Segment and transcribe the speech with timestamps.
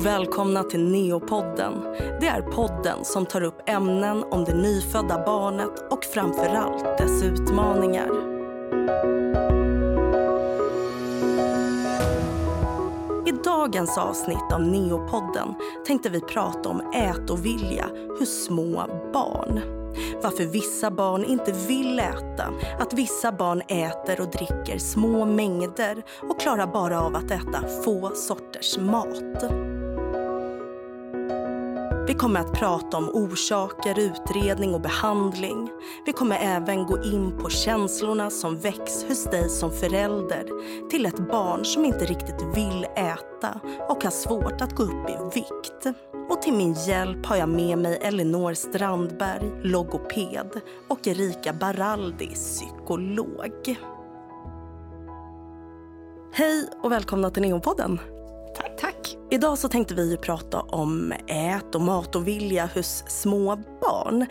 [0.00, 1.72] och välkomna till Neopodden.
[2.20, 8.08] Det är podden som tar upp ämnen om det nyfödda barnet och framförallt dess utmaningar.
[13.26, 15.54] I dagens avsnitt av Neopodden
[15.86, 17.86] tänkte vi prata om ätovilja
[18.18, 19.60] hos små barn.
[20.22, 22.46] Varför vissa barn inte vill äta,
[22.78, 28.10] att vissa barn äter och dricker små mängder och klarar bara av att äta få
[28.14, 29.69] sorters mat.
[32.10, 35.70] Vi kommer att prata om orsaker, utredning och behandling.
[36.06, 40.44] Vi kommer även gå in på känslorna som väcks hos dig som förälder
[40.90, 45.34] till ett barn som inte riktigt vill äta och har svårt att gå upp i
[45.34, 45.96] vikt.
[46.30, 53.76] Och till min hjälp har jag med mig Elinor Strandberg, logoped och Erika Baraldi, psykolog.
[56.32, 58.19] Hej och välkomna till Neonpodden!
[58.56, 58.76] Tack.
[58.80, 59.16] Tack.
[59.30, 64.26] Idag så tänkte vi prata om ät och mat och vilja hos små barn.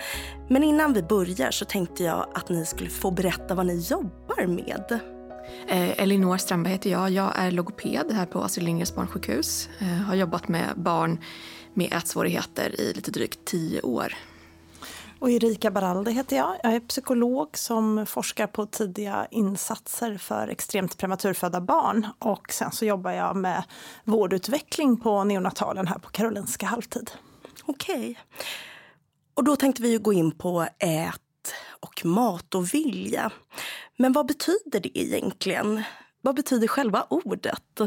[0.49, 4.47] Men innan vi börjar så tänkte jag att ni skulle få berätta vad ni jobbar
[4.47, 4.99] med.
[5.67, 7.09] Eh, Elinor Strandberg heter jag.
[7.09, 9.69] Jag är logoped här på Astrid Lindgrens barnsjukhus.
[9.79, 11.19] Eh, har jobbat med barn
[11.73, 14.13] med ätsvårigheter i lite drygt tio år.
[15.19, 16.55] Och Erika Baraldi heter jag.
[16.63, 22.07] Jag är psykolog som forskar på tidiga insatser för extremt prematurfödda barn.
[22.19, 23.63] Och sen så jobbar jag med
[24.03, 27.11] vårdutveckling på neonatalen här på Karolinska halvtid.
[27.65, 27.95] Okej.
[27.95, 28.15] Okay.
[29.33, 33.31] Och då tänkte vi gå in på ät och mat och vilja.
[33.97, 35.83] Men vad betyder det egentligen?
[36.21, 37.81] Vad betyder själva ordet?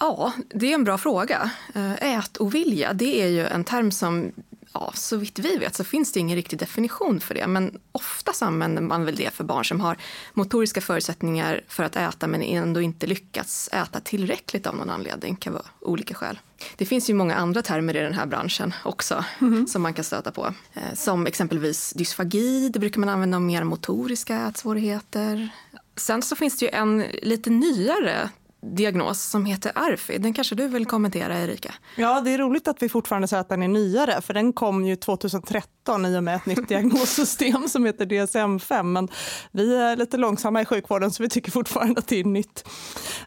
[0.00, 1.50] Ja, det är en bra fråga.
[1.74, 4.32] Eh, ätovilja, det är ju en term som
[4.74, 7.46] ja, så vitt vi vet så finns det ingen riktig definition för det.
[7.46, 9.96] Men oftast använder man väl det för barn som har
[10.32, 15.36] motoriska förutsättningar för att äta men ändå inte lyckats äta tillräckligt av någon anledning.
[15.36, 16.38] kan vara olika skäl.
[16.76, 19.66] Det finns ju många andra termer i den här branschen också mm.
[19.66, 20.54] som man kan stöta på.
[20.74, 25.48] Eh, som exempelvis dysfagi, det brukar man använda om mer motoriska ätsvårigheter.
[25.96, 28.30] Sen så finns det ju en lite nyare
[28.72, 30.22] diagnos som heter ARFID.
[30.22, 31.74] Den kanske du vill kommentera, Erika?
[31.96, 34.84] Ja, det är roligt att vi fortfarande säger att den är nyare, för den kom
[34.84, 38.82] ju 2013 i och med ett nytt diagnossystem som heter DSM-5.
[38.82, 39.08] Men
[39.52, 42.68] vi är lite långsamma i sjukvården, så vi tycker fortfarande att det är nytt.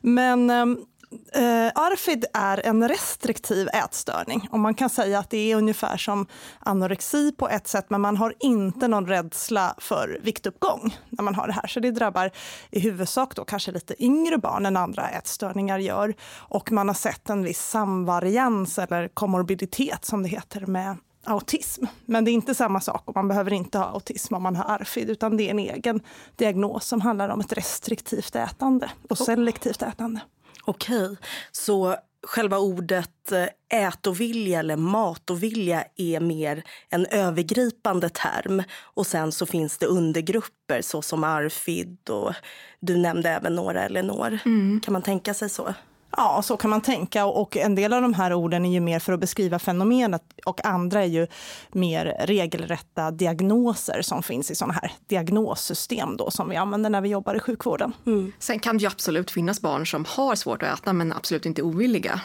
[0.02, 0.78] Men ehm,
[1.12, 6.25] Uh, ARFID är en restriktiv ätstörning och man kan säga att det är ungefär som
[6.59, 11.47] anorexi på ett sätt men man har inte någon rädsla för viktuppgång när man har
[11.47, 11.68] det här.
[11.68, 12.31] Så det drabbar
[12.72, 16.16] i huvudsak då kanske lite yngre barn än andra ätstörningar gör.
[16.35, 21.85] Och man har sett en viss samvarians eller komorbiditet som det heter med autism.
[22.06, 24.66] Men det är inte samma sak och man behöver inte ha autism om man har
[24.66, 26.01] ARFID utan det är en egen
[26.35, 30.22] diagnos som handlar om ett restriktivt ätande och selektivt ätande.
[30.67, 31.17] Okej,
[31.51, 38.63] så själva ordet eh, ätovilja eller matovilja är mer en övergripande term.
[38.81, 42.33] Och sen så finns det undergrupper såsom ARFID och
[42.79, 44.39] du nämnde även några Elinor.
[44.45, 44.81] Mm.
[44.81, 45.73] Kan man tänka sig så?
[46.12, 47.25] Ja, så kan man tänka.
[47.25, 50.66] Och en del av de här orden är ju mer för att beskriva fenomenet och
[50.66, 51.28] andra är ju
[51.72, 57.09] mer regelrätta diagnoser som finns i sådana här diagnossystem då, som vi använder när vi
[57.09, 57.94] jobbar i sjukvården.
[58.06, 58.31] Mm.
[58.40, 61.62] Sen kan det ju absolut finnas barn som har svårt att äta men absolut inte
[61.62, 62.22] ovilliga.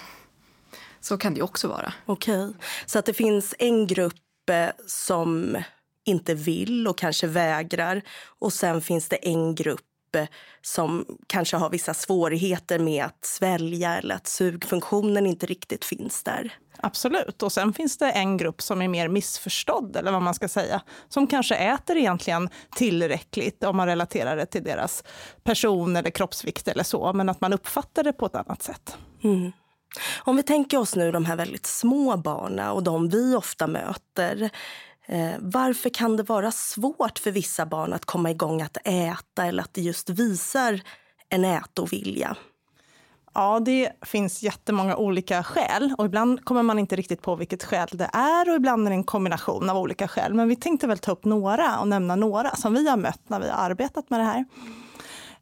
[1.01, 1.93] Så kan det också vara.
[2.07, 2.55] Okej, okay.
[2.87, 4.15] så att det finns en grupp
[4.51, 5.57] eh, som
[6.05, 8.03] inte vill och kanske vägrar
[8.39, 9.81] och sen finns det en grupp
[10.63, 16.53] som kanske har vissa svårigheter med att svälja eller att sugfunktionen inte riktigt finns där.
[16.79, 17.43] Absolut.
[17.43, 20.83] Och sen finns det en grupp som är mer missförstådd, eller vad man ska säga,
[21.09, 25.05] som kanske äter egentligen tillräckligt om man relaterar det till deras
[25.43, 28.97] person eller kroppsvikt eller så, men att man uppfattar det på ett annat sätt.
[29.25, 29.53] Mm.
[30.25, 34.51] Om vi tänker oss nu de här väldigt små barnen och de vi ofta möter.
[35.07, 39.63] Eh, varför kan det vara svårt för vissa barn att komma igång att äta eller
[39.63, 40.81] att det just visar
[41.29, 42.37] en ätovilja?
[43.35, 47.89] Ja, det finns jättemånga olika skäl och ibland kommer man inte riktigt på vilket skäl
[47.93, 50.35] det är och ibland är det en kombination av olika skäl.
[50.35, 53.41] Men vi tänkte väl ta upp några och nämna några som vi har mött när
[53.41, 54.45] vi har arbetat med det här.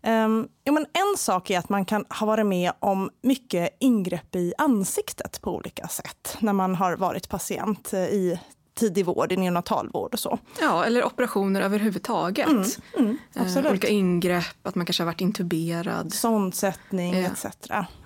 [0.03, 4.37] Um, ja, men en sak är att man kan ha varit med om mycket ingrepp
[4.37, 8.41] i ansiktet på olika sätt när man har varit patient eh, i
[8.75, 10.39] tidig vård, i neonatalvård och så.
[10.61, 12.49] Ja, eller operationer överhuvudtaget.
[12.49, 12.65] Mm,
[12.99, 13.19] mm,
[13.57, 16.13] eh, olika ingrepp, att man kanske har varit intuberad.
[16.13, 17.29] Sondsättning ja.
[17.29, 17.47] etc.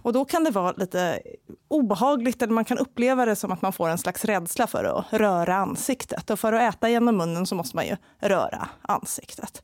[0.03, 1.21] Och då kan det vara lite
[1.69, 5.05] obehagligt, eller man kan uppleva det som att man får en slags rädsla för att
[5.11, 6.31] röra ansiktet.
[6.31, 9.63] Och för att äta genom munnen så måste man ju röra ansiktet.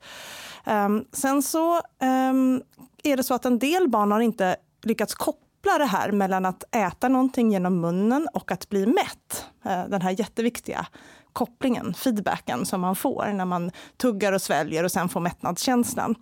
[0.67, 2.63] Um, sen så um,
[3.03, 6.47] är det så att en del barn har inte lyckats koppla koppla det här mellan
[6.47, 9.47] att äta någonting genom munnen och att bli mätt.
[9.65, 10.87] Eh, den här jätteviktiga
[11.33, 16.15] kopplingen, feedbacken som man får när man tuggar och sväljer och sen får mättnadskänslan.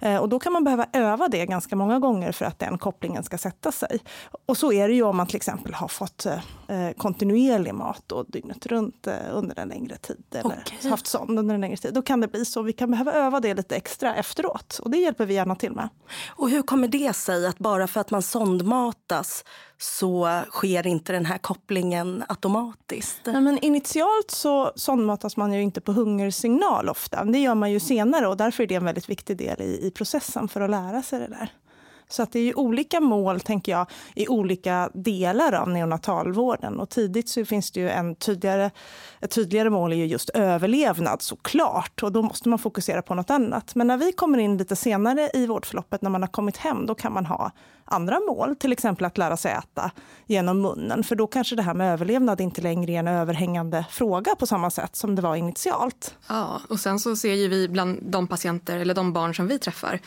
[0.00, 3.24] Eh, och då kan man behöva öva det ganska många gånger för att den kopplingen
[3.24, 3.98] ska sätta sig.
[4.46, 8.22] Och så är det ju om man till exempel har fått eh, kontinuerlig mat då,
[8.22, 10.90] dygnet runt eh, under en längre tid eller okay.
[10.90, 11.94] haft sond under en längre tid.
[11.94, 12.62] Då kan det bli så.
[12.62, 15.88] Vi kan behöva öva det lite extra efteråt och det hjälper vi gärna till med.
[16.28, 19.44] Och hur kommer det sig att bara för att man sondmatas
[19.78, 23.20] så sker inte den här kopplingen automatiskt.
[23.24, 27.24] Nej, men initialt så sondmatas man ju inte på hungersignal ofta.
[27.24, 29.90] Det gör man ju senare och därför är det en väldigt viktig del i, i
[29.90, 31.52] processen för att lära sig det där.
[32.08, 36.80] Så att det är ju olika mål, tänker jag, i olika delar av neonatalvården.
[36.80, 38.70] Och tidigt så finns det ju en tydligare,
[39.20, 42.02] ett tydligare mål är ju just överlevnad såklart.
[42.02, 43.74] Och då måste man fokusera på något annat.
[43.74, 46.94] Men när vi kommer in lite senare i vårdförloppet, när man har kommit hem, då
[46.94, 47.50] kan man ha
[47.84, 48.56] andra mål.
[48.56, 49.90] Till exempel att lära sig äta
[50.26, 51.04] genom munnen.
[51.04, 54.70] För då kanske det här med överlevnad inte längre är en överhängande fråga på samma
[54.70, 56.14] sätt som det var initialt.
[56.28, 59.58] Ja, och sen så ser ju vi bland de patienter eller de barn som vi
[59.58, 60.00] träffar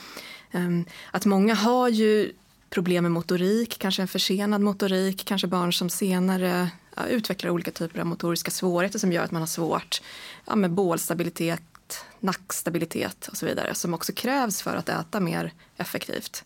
[0.52, 2.32] Ehm, att många har ju
[2.70, 8.00] problem med motorik, kanske en försenad motorik, kanske barn som senare ja, utvecklar olika typer
[8.00, 10.02] av motoriska svårigheter som gör att man har svårt
[10.46, 16.44] ja, med bålstabilitet, nackstabilitet och så vidare som också krävs för att äta mer effektivt.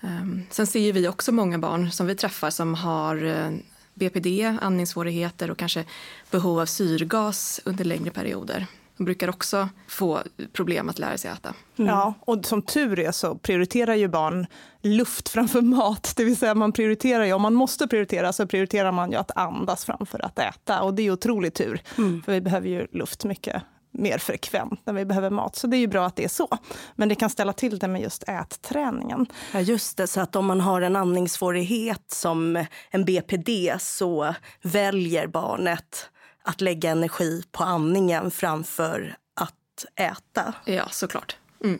[0.00, 3.50] Ehm, sen ser vi också många barn som vi träffar som har eh,
[3.94, 5.84] BPD, andningssvårigheter och kanske
[6.30, 8.66] behov av syrgas under längre perioder.
[8.96, 10.20] De brukar också få
[10.52, 11.54] problem att lära sig äta.
[11.78, 11.90] Mm.
[11.90, 14.46] Ja, och som tur är så prioriterar ju barn
[14.82, 16.12] luft framför mat.
[16.16, 19.36] Det vill säga man prioriterar ju, om man måste prioritera så prioriterar man ju att
[19.36, 20.82] andas framför att äta.
[20.82, 22.22] Och det är otroligt tur, mm.
[22.22, 23.62] för vi behöver ju luft mycket
[23.98, 25.56] mer frekvent när vi behöver mat.
[25.56, 26.48] Så det är ju bra att det är så.
[26.94, 29.26] Men det kan ställa till det med just ätträningen.
[29.52, 30.06] Ja, just det.
[30.06, 33.50] Så att om man har en andningssvårighet som en BPD
[33.80, 36.10] så väljer barnet
[36.46, 40.54] att lägga energi på andningen framför att äta.
[40.64, 41.36] Ja, såklart.
[41.64, 41.78] Mm.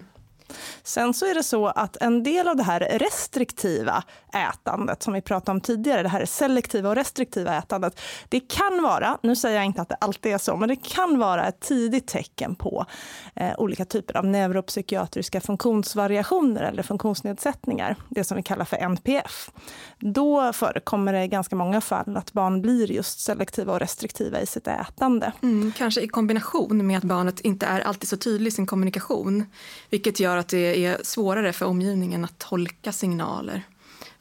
[0.82, 4.02] Sen så är det så att en del av det här restriktiva
[4.34, 9.18] ätandet som vi pratade om tidigare, det här selektiva och restriktiva ätandet, det kan vara,
[9.22, 12.06] nu säger jag inte att det alltid är så, men det kan vara ett tidigt
[12.06, 12.86] tecken på
[13.34, 19.50] eh, olika typer av neuropsykiatriska funktionsvariationer eller funktionsnedsättningar, det som vi kallar för NPF.
[19.98, 24.46] Då förekommer det i ganska många fall att barn blir just selektiva och restriktiva i
[24.46, 25.32] sitt ätande.
[25.42, 29.44] Mm, kanske i kombination med att barnet inte är alltid så tydlig i sin kommunikation,
[29.90, 33.62] vilket gör att det är svårare för omgivningen att tolka signaler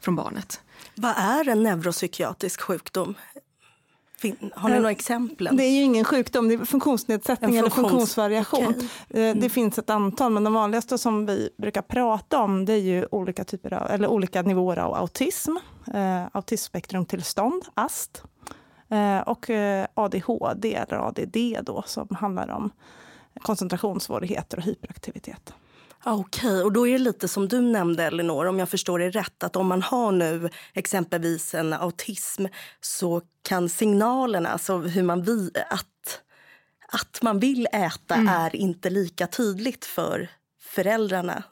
[0.00, 0.60] från barnet.
[0.94, 3.14] Vad är en neuropsykiatrisk sjukdom?
[4.54, 5.48] Har ni eh, några exempel?
[5.52, 7.78] Det är ju ingen sjukdom, det är funktionsnedsättning funktions...
[7.78, 8.66] eller funktionsvariation.
[8.66, 8.88] Okay.
[9.10, 9.40] Eh, mm.
[9.40, 13.06] Det finns ett antal, men de vanligaste som vi brukar prata om det är ju
[13.10, 15.56] olika, typer av, eller olika nivåer av autism,
[15.94, 18.22] eh, autismspektrumtillstånd, AST,
[18.88, 22.70] eh, och eh, ADHD eller ADD då, som handlar om
[23.42, 25.54] koncentrationssvårigheter och hyperaktivitet.
[26.08, 26.62] Okej, okay.
[26.62, 29.56] och då är det lite som du nämnde Elinor, om jag förstår det rätt, att
[29.56, 32.46] om man har nu exempelvis en autism
[32.80, 36.20] så kan signalerna, alltså hur man vill, att,
[36.88, 38.28] att man vill äta mm.
[38.28, 40.28] är inte lika tydligt för
[40.60, 41.42] föräldrarna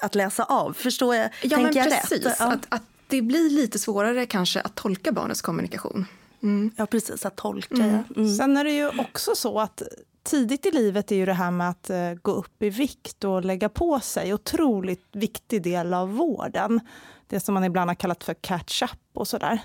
[0.00, 0.72] att läsa av.
[0.72, 1.30] Förstår jag?
[1.42, 2.26] Ja, men jag precis.
[2.26, 2.36] Rätt?
[2.38, 2.52] Ja.
[2.52, 6.06] Att, att det blir lite svårare kanske att tolka barnets kommunikation.
[6.42, 6.70] Mm.
[6.76, 7.26] Ja, precis.
[7.26, 7.74] Att tolka.
[7.74, 8.04] Mm.
[8.16, 8.36] Mm.
[8.36, 9.82] Sen är det ju också så att
[10.24, 13.44] tidigt i livet är ju det här med att eh, gå upp i vikt och
[13.44, 16.80] lägga på sig otroligt viktig del av vården.
[17.26, 19.58] Det som man ibland har kallat för catch-up och sådär.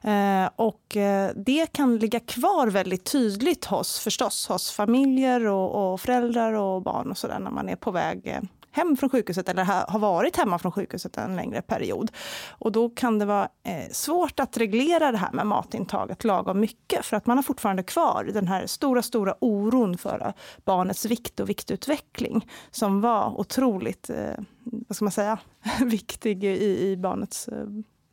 [0.00, 6.00] Eh, och eh, det kan ligga kvar väldigt tydligt hos, förstås, hos familjer och, och
[6.00, 8.40] föräldrar och barn och sådär när man är på väg
[8.70, 12.10] hem från sjukhuset eller har varit hemma från sjukhuset en längre period.
[12.48, 17.04] Och då kan det vara eh, svårt att reglera det här med matintaget lagom mycket
[17.04, 20.32] för att man har fortfarande kvar den här stora, stora oron för eh,
[20.64, 24.34] barnets vikt och viktutveckling som var otroligt, eh,
[24.64, 25.38] vad ska man säga,
[25.84, 27.66] viktig i, i barnets eh,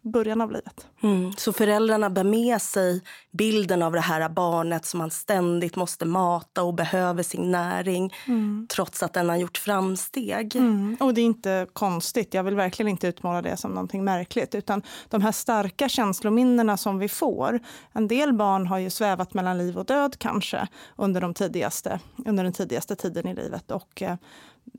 [0.07, 0.87] början av livet.
[1.03, 1.31] Mm.
[1.37, 6.63] Så föräldrarna bär med sig bilden av det här barnet som man ständigt måste mata
[6.63, 8.67] och behöver sin näring mm.
[8.69, 10.55] trots att den har gjort framsteg.
[10.55, 10.97] Mm.
[10.99, 12.33] Och det är inte konstigt.
[12.33, 14.55] Jag vill verkligen inte utmåla det som någonting märkligt.
[14.55, 17.59] Utan de här starka känslominnena som vi får.
[17.91, 22.43] En del barn har ju svävat mellan liv och död kanske under, de tidigaste, under
[22.43, 23.71] den tidigaste tiden i livet.
[23.71, 24.15] Och eh,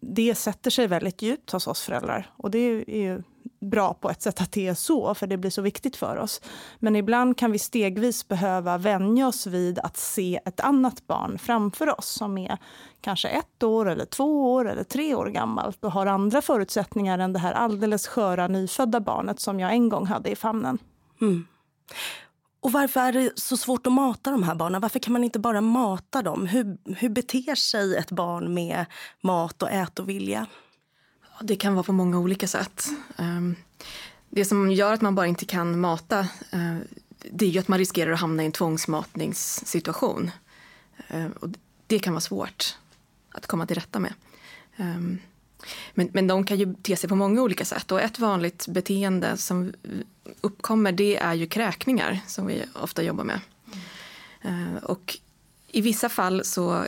[0.01, 2.31] det sätter sig väldigt djupt hos oss föräldrar.
[2.37, 3.23] Och det är ju
[3.61, 6.41] bra på ett sätt att det är så, för det blir så viktigt för oss.
[6.79, 11.99] Men ibland kan vi stegvis behöva vänja oss vid att se ett annat barn framför
[11.99, 12.59] oss som är
[13.01, 17.33] kanske ett år, eller två år eller tre år gammalt och har andra förutsättningar än
[17.33, 20.79] det här alldeles sköra nyfödda barnet som jag en gång hade i famnen.
[21.21, 21.47] Mm.
[22.61, 24.81] Och varför är det så svårt att mata de här barnen?
[24.81, 26.47] Varför kan man inte bara mata dem?
[26.47, 28.87] Hur, hur beter sig ett barn med
[29.21, 30.47] mat och ätovilja?
[31.43, 32.89] Det kan vara på många olika sätt.
[33.17, 33.57] Ehm,
[34.31, 36.19] det som gör att man bara inte kan mata
[36.51, 36.77] eh,
[37.31, 40.31] det är ju att man riskerar att hamna i en tvångsmatningssituation.
[41.09, 41.49] Ehm, och
[41.87, 42.77] det kan vara svårt
[43.31, 44.13] att komma till rätta med.
[44.77, 45.19] Ehm,
[45.95, 47.93] men, men de kan ju te sig på många olika sätt.
[47.93, 49.73] Och ett vanligt beteende som
[50.41, 53.41] uppkommer det är ju kräkningar som vi ofta jobbar med.
[54.43, 54.77] Mm.
[54.77, 55.19] Och
[55.69, 56.85] i vissa fall så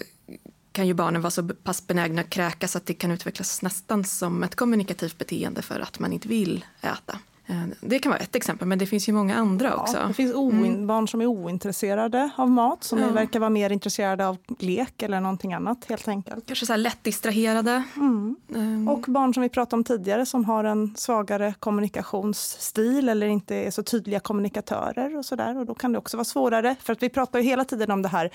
[0.73, 4.43] kan ju barnen vara så pass benägna att kräkas att det kan utvecklas nästan som
[4.43, 7.19] ett kommunikativt beteende för att man inte vill äta.
[7.51, 9.97] Eh, det kan vara ett exempel, men det finns ju många andra också.
[9.97, 10.87] Ja, det finns mm.
[10.87, 13.11] barn som är ointresserade av mat, som ja.
[13.11, 16.47] verkar vara mer intresserade av lek eller någonting annat helt enkelt.
[16.47, 17.83] Kanske så här lätt distraherade.
[17.97, 18.37] Mm.
[18.49, 18.89] Um.
[18.89, 23.71] Och barn som vi pratade om tidigare som har en svagare kommunikationsstil eller inte är
[23.71, 25.59] så tydliga kommunikatörer och sådär.
[25.59, 28.03] Och då kan det också vara svårare, för att vi pratar ju hela tiden om
[28.03, 28.31] det här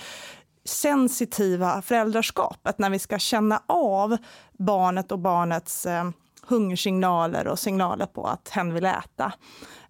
[0.66, 4.18] sensitiva föräldraskapet när vi ska känna av
[4.54, 6.10] barnet och barnets eh,
[6.48, 9.34] hungersignaler och signaler på att hen vill äta.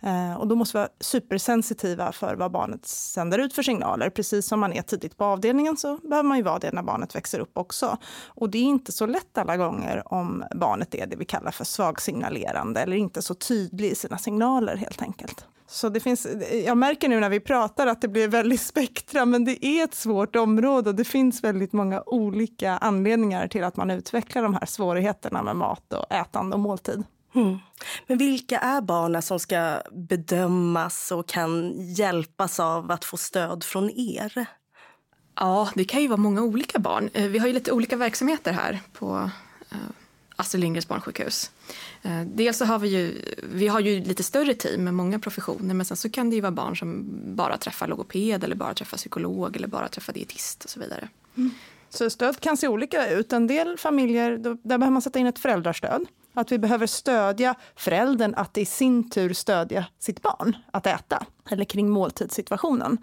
[0.02, 4.10] Eh, och då måste vi vara supersensitiva för vad barnet sänder ut för signaler.
[4.10, 7.16] Precis som man är tidigt på avdelningen så behöver man ju vara det när barnet
[7.16, 7.98] växer upp också.
[8.28, 11.66] Och det är inte så lätt alla gånger om barnet är det vi kallar för
[11.66, 15.46] svagsignalerande eller inte så tydlig i sina signaler helt enkelt.
[15.68, 16.28] Så det finns,
[16.66, 19.96] jag märker nu när vi pratar att det blir väldigt spektra, men det är ett
[19.96, 24.66] svårt område och det finns väldigt många olika anledningar till att man utvecklar de här
[24.66, 27.04] svårigheterna med mat och ätande och måltid.
[27.36, 27.58] Mm.
[28.08, 33.90] Men vilka är barnen som ska bedömas och kan hjälpas av att få stöd från
[33.90, 34.46] er?
[35.36, 37.10] Ja, det kan ju vara många olika barn.
[37.14, 39.30] Eh, vi har ju lite olika verksamheter här på
[39.72, 39.78] eh,
[40.36, 41.52] Astrid Lindgrens barnsjukhus.
[42.02, 43.22] Eh, dels så har vi ju,
[43.54, 46.42] vi har ju lite större team med många professioner men sen så kan det ju
[46.42, 50.70] vara barn som bara träffar logoped eller bara träffar psykolog eller bara träffar dietist och
[50.70, 51.10] så vidare.
[51.38, 51.52] Mm.
[51.90, 53.34] Så stöd kan se olika ut.
[53.34, 56.06] En del familjer, där behöver man sätta in ett föräldrastöd.
[56.36, 61.66] Att vi behöver stödja föräldern att i sin tur stödja sitt barn att äta eller
[61.66, 62.98] kring måltidssituationen.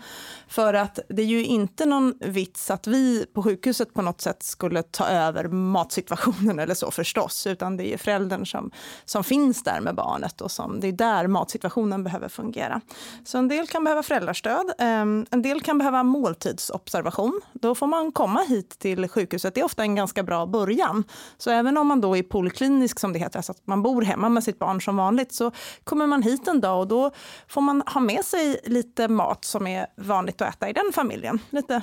[0.48, 4.42] För att det är ju inte någon vits att vi på sjukhuset på något sätt
[4.42, 8.70] skulle ta över matsituationen eller så förstås, utan det är föräldern som,
[9.04, 12.80] som finns där med barnet och som, det är där matsituationen behöver fungera.
[13.24, 17.40] Så en del kan behöva föräldrastöd, ehm, en del kan behöva måltidsobservation.
[17.52, 21.04] Då får man komma hit till sjukhuset, det är ofta en ganska bra början.
[21.38, 24.28] Så även om man då är poliklinisk som det heter, alltså att man bor hemma
[24.28, 25.50] med sitt barn som vanligt, så
[25.84, 27.10] kommer man hit en dag och då
[27.48, 31.38] får man ha med sig lite mat som är vanligt att äta i den familjen.
[31.50, 31.82] Lite,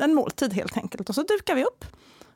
[0.00, 1.08] en måltid helt enkelt.
[1.08, 1.84] Och så dukar vi upp.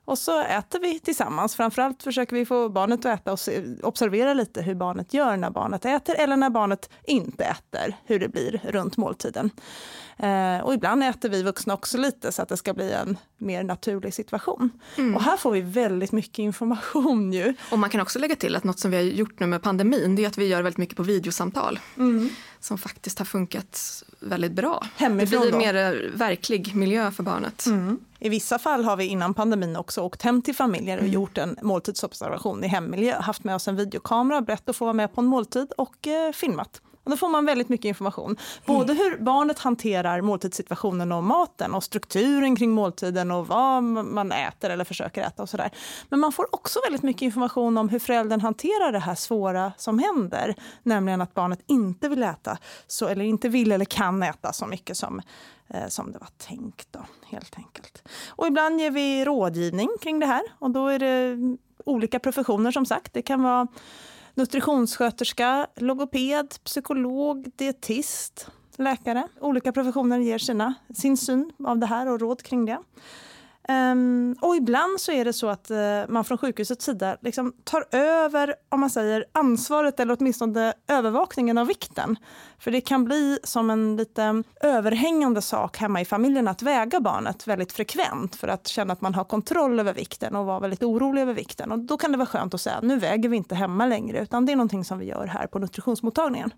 [0.04, 1.56] Och så äter vi tillsammans.
[1.56, 3.38] Framförallt försöker vi få barnet att äta och
[3.82, 8.28] observera lite hur barnet gör när barnet äter eller när barnet inte äter, hur det
[8.28, 9.50] blir runt måltiden.
[10.16, 13.62] Eh, och ibland äter vi vuxna också lite så att det ska bli en mer
[13.62, 14.70] naturlig situation.
[14.96, 15.16] Mm.
[15.16, 17.54] Och här får vi väldigt mycket information ju.
[17.70, 20.16] Och man kan också lägga till att något som vi har gjort nu med pandemin,
[20.16, 21.78] det är att vi gör väldigt mycket på videosamtal.
[21.96, 22.30] Mm.
[22.64, 24.86] Som faktiskt har funkat väldigt bra.
[24.96, 27.66] Hemifrån det blir en mer verklig miljö för barnet.
[27.66, 28.00] Mm.
[28.18, 31.14] I vissa fall har vi innan pandemin också åkt hem till familjer och mm.
[31.14, 33.20] gjort en måltidsobservation i hemmiljö.
[33.20, 36.32] Haft med oss en videokamera, brett att få vara med på en måltid och eh,
[36.32, 36.80] filmat.
[37.04, 38.36] Och då får man väldigt mycket information.
[38.66, 44.70] Både hur barnet hanterar måltidssituationen och maten och strukturen kring måltiden och vad man äter
[44.70, 45.70] eller försöker äta och sådär.
[46.08, 49.98] Men man får också väldigt mycket information om hur föräldern hanterar det här svåra som
[49.98, 50.54] händer.
[50.82, 54.96] Nämligen att barnet inte vill äta, så, eller inte vill eller kan äta så mycket
[54.96, 55.22] som
[55.68, 56.88] eh, som det var tänkt.
[56.90, 58.08] Då, helt enkelt.
[58.28, 60.42] Och ibland ger vi rådgivning kring det här.
[60.58, 61.38] Och då är det
[61.84, 63.12] olika professioner som sagt.
[63.12, 63.66] Det kan vara
[64.34, 69.28] nutritionssköterska, logoped, psykolog, dietist, läkare.
[69.40, 72.78] Olika professioner ger sina, sin syn av det här och råd kring det.
[73.68, 75.76] Um, och ibland så är det så att uh,
[76.08, 81.66] man från sjukhusets sida liksom tar över om man säger, ansvaret eller åtminstone övervakningen av
[81.66, 82.16] vikten.
[82.58, 87.46] För det kan bli som en lite överhängande sak hemma i familjen att väga barnet
[87.46, 91.22] väldigt frekvent för att känna att man har kontroll över vikten och vara väldigt orolig
[91.22, 91.72] över vikten.
[91.72, 94.46] Och då kan det vara skönt att säga nu väger vi inte hemma längre utan
[94.46, 96.54] det är någonting som vi gör här på nutritionsmottagningen.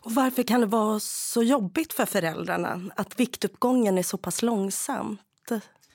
[0.00, 5.20] Och varför kan det vara så jobbigt för föräldrarna att viktuppgången är så pass långsamt,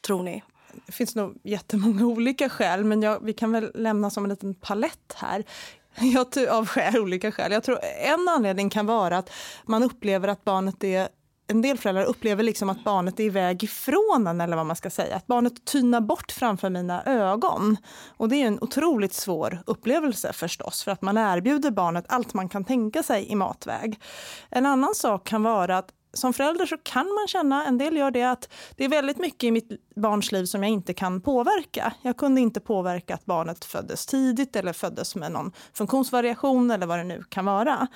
[0.06, 0.44] tror ni?
[0.86, 4.54] Det finns nog jättemånga olika skäl, men jag, vi kan väl lämna som en liten
[4.54, 5.44] palett här.
[6.00, 7.52] Jag, av skäl, olika skäl.
[7.52, 9.30] Jag tror en anledning kan vara att
[9.66, 11.08] man upplever att barnet är
[11.48, 14.90] en del föräldrar upplever liksom att barnet är iväg ifrån en, eller vad man ska
[14.90, 15.16] säga.
[15.16, 17.78] Att barnet tynar bort framför mina ögon.
[18.18, 22.50] Och det är en otroligt svår upplevelse förstås, för att man erbjuder barnet allt man
[22.50, 24.02] kan tänka sig i matväg.
[24.50, 28.12] En annan sak kan vara att som förälder så kan man känna, en del gör
[28.12, 31.94] det, att det är väldigt mycket i mitt barns liv som jag inte kan påverka.
[32.02, 37.00] Jag kunde inte påverka att barnet föddes tidigt eller föddes med någon funktionsvariation eller vad
[37.00, 37.88] det nu kan vara.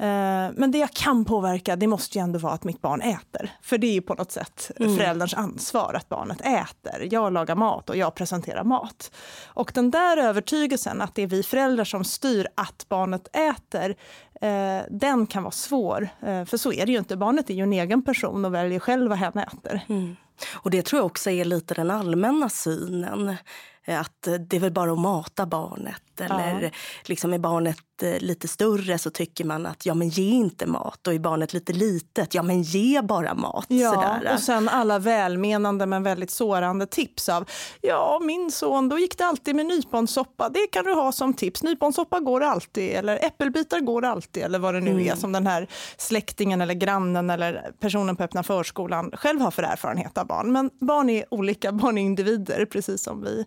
[0.00, 3.50] Eh, men det jag kan påverka det måste ju ändå vara att mitt barn äter.
[3.62, 4.96] För det är på något sätt mm.
[4.96, 7.08] förälderns ansvar att barnet äter.
[7.10, 9.10] Jag lagar mat och jag presenterar mat.
[9.46, 13.96] Och den där övertygelsen att det är vi föräldrar som styr att barnet äter,
[14.40, 16.08] eh, den kan vara svår.
[16.20, 17.16] Eh, för så är det ju inte.
[17.16, 19.80] Barnet är ju en egen person och väljer själv vad hen äter.
[19.88, 20.16] Mm.
[20.54, 23.36] Och det tror jag också är lite den allmänna synen.
[23.86, 26.02] Att det är väl bara att mata barnet.
[26.20, 26.70] Eller ja.
[27.04, 31.06] liksom är barnet eh, lite större så tycker man att ja men ge inte mat.
[31.06, 33.66] Och är barnet lite litet, ja men ge bara mat.
[33.68, 34.34] Ja, sådär.
[34.34, 37.48] och sen alla välmenande men väldigt sårande tips av
[37.80, 40.48] ja min son då gick det alltid med nyponsoppa.
[40.48, 41.62] Det kan du ha som tips.
[41.62, 45.08] Nyponsoppa går alltid eller äppelbitar går alltid eller vad det nu mm.
[45.08, 49.62] är som den här släktingen eller grannen eller personen på öppna förskolan själv har för
[49.62, 50.52] erfarenhet av barn.
[50.52, 53.44] Men barn är olika, barn är individer precis som vi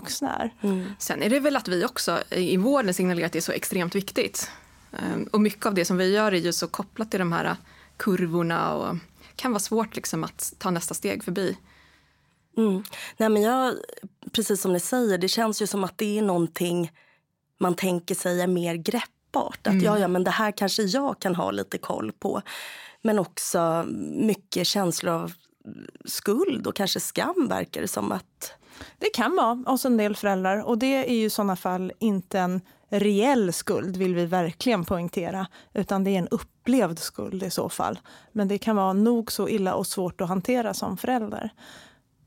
[0.00, 0.54] vuxna är.
[0.62, 0.86] Mm.
[0.98, 3.94] Sen är det väl att vi också i vården signalerar att det är så extremt
[3.94, 4.50] viktigt.
[4.92, 7.56] Ehm, och mycket av det som vi gör är ju så kopplat till de här
[7.96, 8.96] kurvorna och
[9.36, 11.56] kan vara svårt liksom att ta nästa steg förbi.
[12.56, 12.84] Mm.
[13.16, 13.74] Nej, men jag,
[14.32, 16.92] precis som ni säger, det känns ju som att det är någonting
[17.58, 19.66] man tänker sig är mer greppbart.
[19.66, 19.84] Att mm.
[19.84, 22.42] ja, ja, men det här kanske jag kan ha lite koll på.
[23.02, 25.32] Men också mycket känslor av
[26.04, 28.52] skuld och kanske skam verkar det som att
[28.98, 32.38] det kan vara hos en del föräldrar och det är ju i sådana fall inte
[32.38, 37.68] en reell skuld vill vi verkligen poängtera, utan det är en upplevd skuld i så
[37.68, 37.98] fall.
[38.32, 41.50] Men det kan vara nog så illa och svårt att hantera som förälder.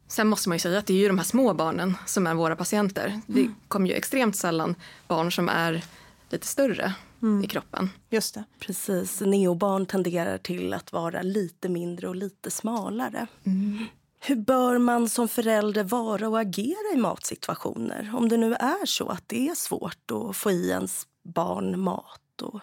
[0.08, 2.34] Sen måste man ju säga att det är ju de här små barnen som är
[2.34, 3.08] våra patienter.
[3.08, 3.22] Mm.
[3.28, 4.76] Det kommer ju extremt sällan
[5.08, 5.84] barn som är
[6.30, 7.44] lite större mm.
[7.44, 7.90] i kroppen.
[8.10, 8.44] Just det.
[8.60, 9.22] Precis.
[9.22, 13.28] Neobarn tenderar till att vara lite mindre och lite smalare.
[13.44, 13.86] Mm.
[14.20, 18.12] Hur bör man som förälder vara och agera i matsituationer?
[18.16, 22.42] Om det nu är så att det är svårt att få i ens barn mat.
[22.42, 22.60] Och...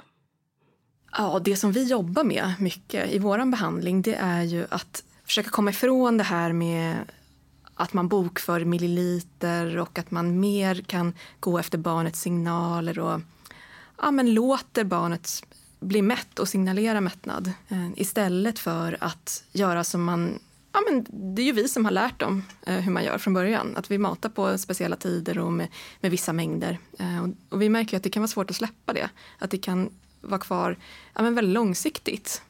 [1.13, 5.51] Ja, det som vi jobbar med mycket i vår behandling det är ju att försöka
[5.51, 6.97] komma ifrån det här med
[7.75, 13.21] att man bokför milliliter och att man mer kan gå efter barnets signaler och
[14.03, 15.43] ja, men låter barnet
[15.81, 20.39] bli mätt och signalera mättnad eh, istället för att göra som man
[20.73, 23.35] ja, men det är ju vi som har lärt dem eh, hur man gör från
[23.35, 23.77] början.
[23.77, 25.69] Att vi matar på speciella tider och med,
[26.01, 26.79] med vissa mängder.
[26.99, 29.09] Eh, och, och, vi märker att det kan vara svårt att släppa det.
[29.39, 30.77] Att det kan vara kvar
[31.15, 32.43] ja, men väldigt långsiktigt.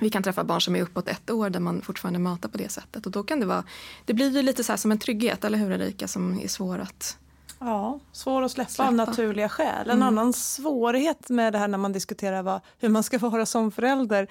[0.00, 2.68] Vi kan träffa barn som är uppåt ett år där man fortfarande matar på det
[2.68, 3.06] sättet.
[3.06, 3.64] Och då kan det vara,
[4.04, 7.18] det blir ju lite så som en trygghet, eller hur Erika, som är svår att
[7.58, 8.88] Ja, svår att släppa, släppa.
[8.88, 9.90] av naturliga skäl.
[9.90, 10.08] En mm.
[10.08, 14.28] annan svårighet med det här när man diskuterar vad, hur man ska vara som förälder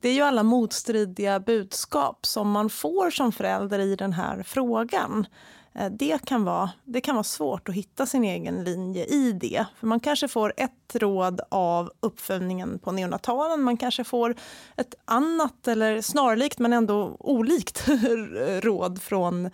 [0.00, 5.26] det är ju alla motstridiga budskap som man får som förälder i den här frågan.
[5.74, 9.66] Eh, det kan, vara, det kan vara svårt att hitta sin egen linje i det.
[9.76, 13.62] För Man kanske får ett råd av uppföljningen på neonatalen.
[13.62, 14.34] Man kanske får
[14.76, 17.88] ett annat, eller snarlikt men ändå olikt
[18.62, 19.50] råd från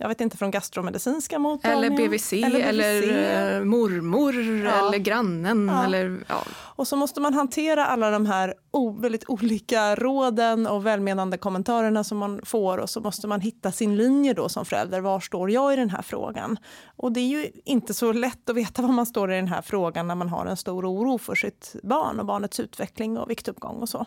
[0.00, 1.92] jag vet inte, från gastromedicinska mottagningen.
[1.92, 2.68] Eller BVC, eller, BVC.
[2.68, 4.88] eller eh, mormor ja.
[4.88, 5.68] eller grannen.
[5.68, 5.84] Ja.
[5.84, 6.42] Eller, ja.
[6.50, 8.54] Och så måste man hantera alla de här
[9.00, 13.96] väldigt olika råden och välmenande kommentarerna som man får och så måste man hitta sin
[13.96, 15.00] linje då som förälder.
[15.00, 16.58] Var står jag i den här frågan?
[16.96, 19.62] Och det är ju inte så lätt att veta var man står i den här
[19.62, 23.76] frågan när man har en stor oro för sitt barn och barnets utveckling och viktuppgång
[23.76, 24.06] och så.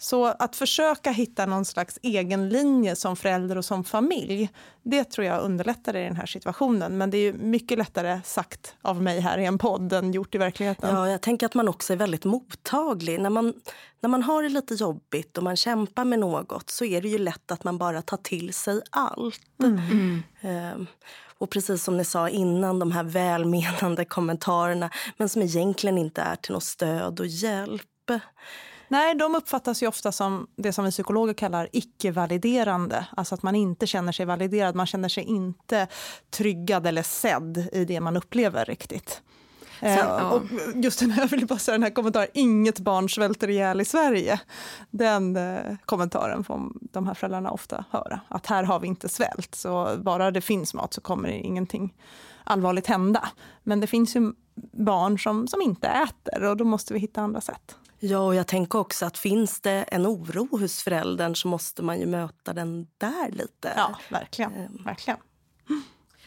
[0.00, 4.50] Så att försöka hitta någon slags egen linje som förälder och som familj,
[4.82, 6.98] det tror jag underlättar i den här situationen.
[6.98, 10.38] Men det är mycket lättare sagt av mig här i en podd än gjort i
[10.38, 10.94] verkligheten.
[10.94, 13.20] Ja, jag tänker att man också är väldigt mottaglig.
[13.20, 13.54] När man,
[14.00, 17.18] när man har det lite jobbigt och man kämpar med något så är det ju
[17.18, 19.40] lätt att man bara tar till sig allt.
[19.62, 20.22] Mm.
[20.42, 20.86] Mm.
[21.40, 26.36] Och precis som ni sa innan, de här välmenande kommentarerna men som egentligen inte är
[26.36, 27.82] till något stöd och hjälp.
[28.88, 33.06] Nej, de uppfattas ju ofta som det som vi psykologer kallar icke-validerande.
[33.16, 35.86] Alltså att man inte känner sig validerad, man känner sig inte
[36.30, 39.22] tryggad eller sedd i det man upplever riktigt.
[39.80, 40.30] Eh, ja.
[40.30, 40.42] och
[40.74, 44.40] just den här, vill bara säga den här kommentaren, inget barn svälter ihjäl i Sverige.
[44.90, 48.20] Den eh, kommentaren får de här föräldrarna ofta höra.
[48.28, 51.94] Att här har vi inte svält, så bara det finns mat så kommer ingenting
[52.44, 53.28] allvarligt hända.
[53.62, 54.32] Men det finns ju
[54.72, 57.76] barn som, som inte äter och då måste vi hitta andra sätt.
[58.00, 62.00] Ja, och jag tänker också att finns det en oro hos föräldern så måste man
[62.00, 63.72] ju möta den där lite.
[63.76, 64.54] Ja, verkligen.
[64.54, 64.84] Mm.
[64.84, 65.18] verkligen.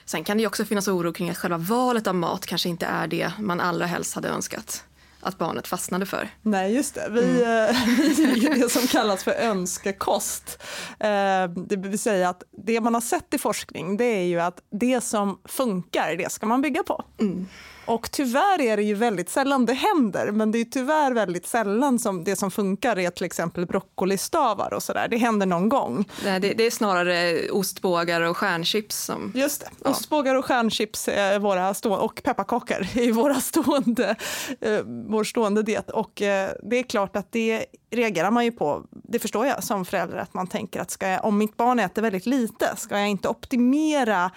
[0.06, 3.08] Sen kan det också finnas oro kring att själva valet av mat kanske inte är
[3.08, 4.84] det man allra helst hade önskat
[5.22, 6.30] att barnet fastnade för.
[6.42, 7.08] Nej, just det.
[7.12, 7.76] Vi, mm.
[8.18, 10.64] vi är det som kallas för önskekost.
[11.00, 14.60] Eh, det vill säga att det man har sett i forskning det är ju att
[14.72, 17.04] det som funkar, det ska man bygga på.
[17.20, 17.48] Mm.
[17.86, 22.00] Och tyvärr är det ju väldigt sällan det händer, men det är tyvärr väldigt sällan
[22.00, 25.08] som det som funkar är till exempel broccolistavar och sådär.
[25.08, 26.06] Det händer någon gång.
[26.26, 29.32] Nej, det, det, är snarare ostbågar och stjärnchips som...
[29.36, 29.90] Just det, ja.
[29.90, 34.16] ostbågar och stjärnchips är våra stående, och pepparkakor är våra stående,
[34.62, 35.90] eh, vår stående diet.
[35.90, 39.86] Och eh, det är klart att det reagerar man ju på, det förstår jag som
[39.86, 43.10] förälder, att man tänker att ska jag, om mitt barn äter väldigt lite, ska jag
[43.10, 44.32] inte optimera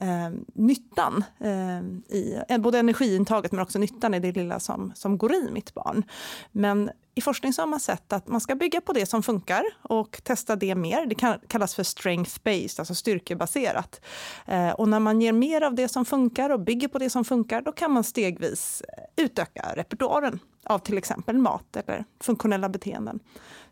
[0.00, 4.92] Ehm, ehm, eh, nyttan eh, i både energiintaget men också nyttan i det lilla som,
[4.94, 6.04] som går i mitt barn.
[6.52, 9.64] Men i forskning så har man sett att man ska bygga på det som funkar
[9.82, 11.06] och testa det mer.
[11.06, 14.00] Det kallas för strength-based, alltså styrkebaserat.
[14.46, 17.24] Eh, och när man ger mer av det som funkar och bygger på det som
[17.24, 18.82] funkar, då kan man stegvis
[19.16, 23.20] utöka repertoaren av till exempel mat eller funktionella beteenden.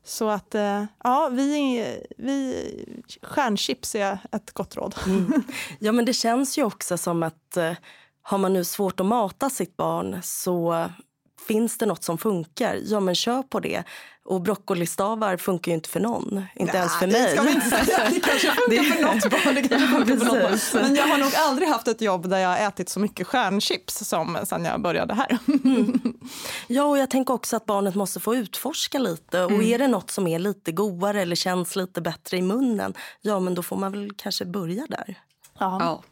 [0.08, 1.84] Så att eh, ja, vi,
[2.16, 2.64] vi
[3.22, 4.94] stjärnchips är ett gott råd.
[5.06, 5.42] Mm.
[5.78, 7.72] Ja, men det känns ju också som att eh,
[8.22, 10.88] har man nu svårt att mata sitt barn så
[11.48, 13.84] finns det nåt som funkar, ja men kör på det.
[14.24, 17.36] Och broccolistavar funkar ju inte för någon, inte Nej, ens för mig.
[17.36, 17.70] Det, inte
[18.10, 20.82] det kanske funkar för något barn, det kanske funkar för något barn.
[20.82, 24.08] Men jag har nog aldrig haft ett jobb där jag har ätit så mycket stjärnchips
[24.08, 25.38] som sen jag började här.
[25.64, 26.00] Mm.
[26.66, 29.44] Ja, och jag tänker också att barnet måste få utforska lite.
[29.44, 29.66] Och mm.
[29.66, 33.54] är det nåt som är lite godare eller känns lite bättre i munnen, ja men
[33.54, 35.18] då får man väl kanske börja där.
[35.58, 35.78] Ja.
[35.80, 36.02] ja.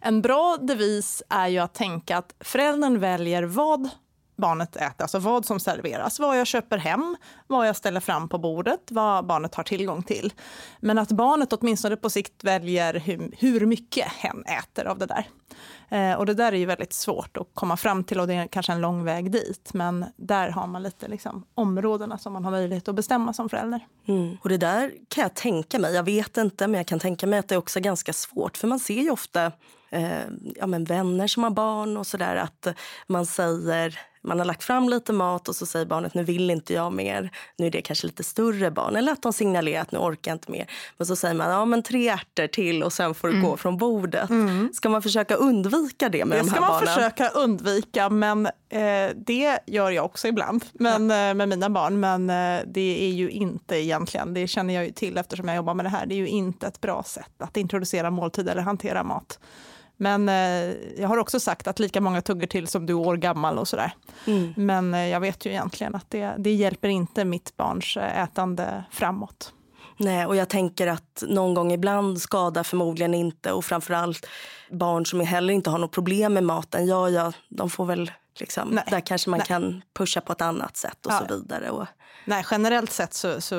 [0.00, 3.90] En bra devis är ju att tänka att föräldern väljer vad
[4.36, 7.16] barnet äter, alltså vad som serveras, vad jag köper hem,
[7.46, 10.32] vad jag ställer fram på bordet, vad barnet har tillgång till.
[10.80, 15.26] Men att barnet åtminstone på sikt väljer hur, hur mycket hen äter av det där.
[15.88, 18.46] Eh, och det där är ju väldigt svårt att komma fram till och det är
[18.46, 19.70] kanske en lång väg dit.
[19.74, 23.86] Men där har man lite liksom, områdena som man har möjlighet att bestämma som förälder.
[24.08, 24.36] Mm.
[24.42, 27.38] Och det där kan jag tänka mig, jag vet inte, men jag kan tänka mig
[27.38, 28.56] att det är också ganska svårt.
[28.56, 29.52] För man ser ju ofta
[29.90, 30.20] eh,
[30.56, 32.66] ja, men vänner som har barn och sådär att
[33.06, 36.74] man säger man har lagt fram lite mat och så säger barnet nu vill inte
[36.74, 37.30] jag mer.
[37.58, 38.96] Nu är det kanske lite större barn.
[38.96, 40.70] Eller att de signalerar att nu orkar inte mer.
[40.96, 43.46] Men så säger man ja men tre ärtor till och sen får du mm.
[43.46, 44.30] gå från bordet.
[44.30, 44.70] Mm.
[44.72, 46.80] Ska man försöka undvika det med det de här barnen?
[46.80, 51.28] Det ska man försöka undvika men eh, det gör jag också ibland men, ja.
[51.28, 52.00] eh, med mina barn.
[52.00, 55.74] Men eh, det är ju inte egentligen, det känner jag ju till eftersom jag jobbar
[55.74, 59.04] med det här, det är ju inte ett bra sätt att introducera måltid eller hantera
[59.04, 59.38] mat.
[60.02, 63.16] Men eh, jag har också sagt att lika många tuggar till som du är år
[63.16, 63.94] gammal och sådär.
[64.26, 64.54] Mm.
[64.56, 68.84] Men eh, jag vet ju egentligen att det, det hjälper inte mitt barns eh, ätande
[68.90, 69.52] framåt.
[69.96, 74.26] Nej, och jag tänker att någon gång ibland skadar förmodligen inte och framförallt
[74.70, 78.80] barn som heller inte har något problem med maten, ja, ja, de får väl liksom,
[78.90, 79.46] där kanske man Nej.
[79.46, 81.18] kan pusha på ett annat sätt och ja.
[81.28, 81.70] så vidare.
[81.70, 81.86] Och,
[82.24, 83.56] Nej, generellt sett så, så,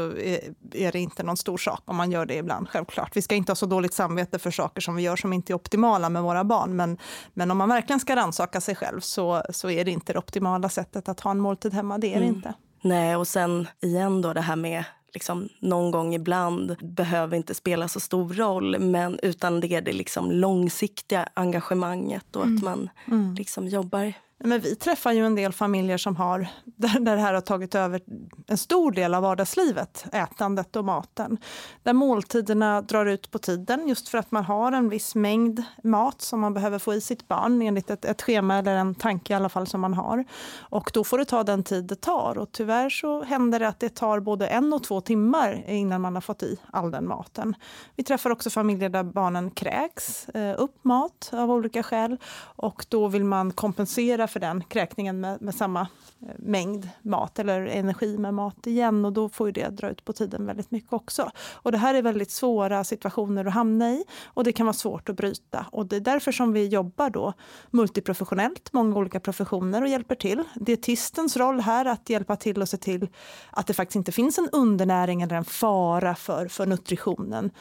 [0.72, 3.18] är det inte någon stor sak om man gör det ibland, självklart.
[3.18, 5.56] Vi ska inte ha så dåligt samvete för saker som vi gör som inte är
[5.56, 6.76] optimala med våra barn.
[6.76, 6.98] Men,
[7.34, 10.70] men om man verkligen ska rannsaka sig själv så, så är det inte det optimala
[10.70, 11.98] sättet att ha en måltid hemma.
[11.98, 12.36] Det är det mm.
[12.36, 12.54] inte.
[12.82, 17.88] Nej, och sen igen då det här med liksom, någon gång ibland behöver inte spela
[17.88, 22.58] så stor roll men utan det är det liksom långsiktiga engagemanget och mm.
[22.58, 23.34] att man mm.
[23.34, 24.14] liksom jobbar
[24.46, 27.76] men vi träffar ju en del familjer som har, där, där det här har tagit
[27.76, 28.02] över
[28.48, 31.38] en stor del av vardagslivet, ätandet och maten.
[31.84, 36.22] Där måltiderna drar ut på tiden just för att man har en viss mängd mat
[36.22, 39.36] som man behöver få i sitt barn enligt ett, ett schema eller en tanke i
[39.36, 40.26] alla fall som man har.
[40.60, 43.80] Och då får det ta den tid det tar och tyvärr så händer det att
[43.80, 47.56] det tar både en och två timmar innan man har fått i all den maten.
[47.96, 52.18] Vi träffar också familjer där barnen kräks eh, upp mat av olika skäl
[52.56, 57.66] och då vill man kompensera för den kräkningen med, med samma eh, mängd mat eller
[57.66, 61.32] energi med mat igen och då får det dra ut på tiden väldigt mycket också.
[61.54, 65.10] Och det här är väldigt svåra situationer att hamna i och det kan vara svårt
[65.10, 67.34] att bryta och det är därför som vi jobbar då
[67.72, 70.44] multiprofessionellt, många olika professioner och hjälper till.
[70.56, 73.08] Dietistens roll här att hjälpa till och se till
[73.50, 77.52] att det faktiskt inte finns en undernäring eller en fara för, för nutritionen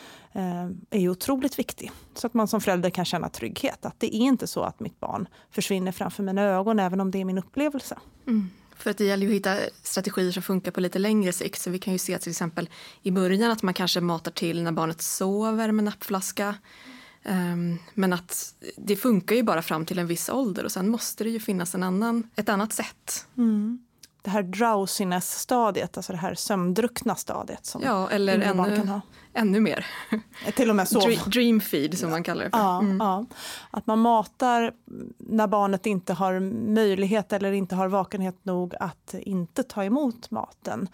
[0.90, 1.90] är otroligt viktig.
[2.14, 3.86] Så att man som förälder kan känna trygghet.
[3.86, 7.20] Att det är inte så att mitt barn försvinner framför mina ögon även om det
[7.20, 7.98] är min upplevelse.
[8.26, 8.50] Mm.
[8.76, 11.60] För att det gäller att hitta strategier som funkar på lite längre sikt.
[11.60, 12.68] Så vi kan ju se till exempel
[13.02, 16.54] i början att man kanske matar till när barnet sover med nappflaska.
[17.24, 21.24] Um, men att det funkar ju bara fram till en viss ålder och sen måste
[21.24, 23.26] det ju finnas en annan, ett annat sätt.
[23.36, 23.84] Mm.
[24.22, 27.66] Det här drowsiness-stadiet, alltså det här sömndruckna stadiet.
[27.66, 29.00] Som ja, eller ännu,
[29.34, 29.86] ännu mer.
[30.54, 31.30] Till och med sov.
[31.30, 32.58] Dream feed som man kallar det för.
[32.58, 32.96] Ja, mm.
[33.00, 33.26] ja,
[33.70, 34.72] Att man matar
[35.18, 36.40] när barnet inte har
[36.74, 40.88] möjlighet eller inte har vakenhet nog att inte ta emot maten.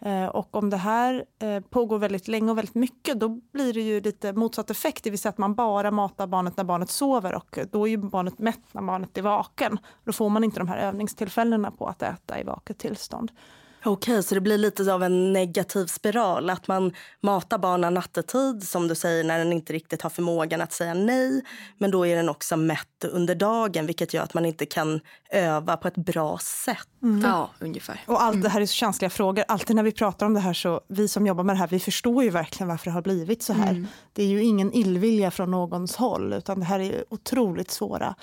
[0.00, 3.80] Eh, och om det här eh, pågår väldigt länge och väldigt mycket då blir det
[3.80, 7.34] ju lite motsatt effekt, det vill säga att man bara matar barnet när barnet sover
[7.34, 9.78] och då är ju barnet mätt när barnet är vaken.
[10.04, 13.30] Då får man inte de här övningstillfällena på att äta i vaket tillstånd.
[13.84, 16.50] Okej, så det blir lite av en negativ spiral.
[16.50, 20.72] Att man matar barnen nattetid, som du säger, när den inte riktigt har förmågan att
[20.72, 21.42] säga nej.
[21.78, 25.76] Men då är den också mätt under dagen, vilket gör att man inte kan öva
[25.76, 26.88] på ett bra sätt.
[27.02, 27.30] Mm.
[27.30, 28.00] Ja, ungefär.
[28.06, 29.44] Och allt det här är så känsliga frågor.
[29.48, 31.80] Alltid när vi pratar om det här så, vi som jobbar med det här, vi
[31.80, 33.70] förstår ju verkligen varför det har blivit så här.
[33.70, 33.86] Mm.
[34.12, 38.14] Det är ju ingen illvilja från någons håll, utan det här är otroligt svåra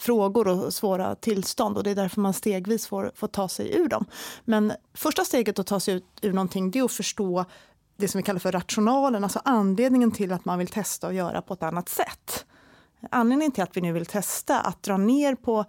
[0.00, 3.88] frågor och svåra tillstånd och det är därför man stegvis får, får ta sig ur
[3.88, 4.06] dem.
[4.44, 7.44] Men första steget att ta sig ut ur någonting det är att förstå
[7.96, 11.42] det som vi kallar för rationalen, alltså anledningen till att man vill testa och göra
[11.42, 12.46] på ett annat sätt.
[13.10, 15.64] Anledningen till att vi nu vill testa att dra ner på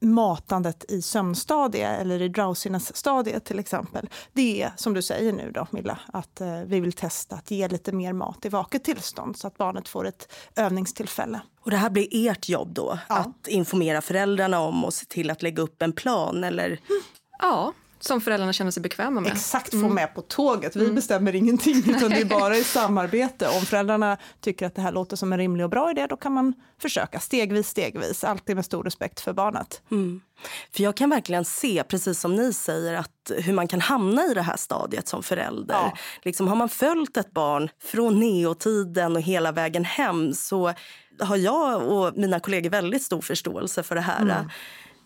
[0.00, 4.08] matandet i sömnstadie eller i drowsiness-stadiet till exempel.
[4.32, 7.68] Det är som du säger nu då Milla, att eh, vi vill testa att ge
[7.68, 11.40] lite mer mat i vaket tillstånd så att barnet får ett övningstillfälle.
[11.60, 12.98] Och det här blir ert jobb då?
[13.08, 13.14] Ja.
[13.14, 16.66] Att informera föräldrarna om och se till att lägga upp en plan eller?
[16.66, 17.02] Mm.
[17.38, 19.32] Ja, som föräldrarna känner sig bekväma med.
[19.32, 19.94] Exakt, få mm.
[19.94, 20.76] med på tåget.
[20.76, 20.94] Vi mm.
[20.94, 23.48] bestämmer ingenting, utan det är bara i samarbete.
[23.48, 26.32] Om föräldrarna tycker att det här låter som en rimlig och bra idé, då kan
[26.32, 28.24] man försöka stegvis, stegvis.
[28.24, 29.82] Alltid med stor respekt för barnet.
[29.90, 30.20] Mm.
[30.74, 34.34] För jag kan verkligen se, precis som ni säger, att hur man kan hamna i
[34.34, 35.74] det här stadiet som förälder.
[35.74, 35.96] Ja.
[36.22, 40.72] Liksom, har man följt ett barn från neotiden och hela vägen hem så
[41.20, 44.22] har jag och mina kollegor väldigt stor förståelse för det här.
[44.22, 44.48] Mm.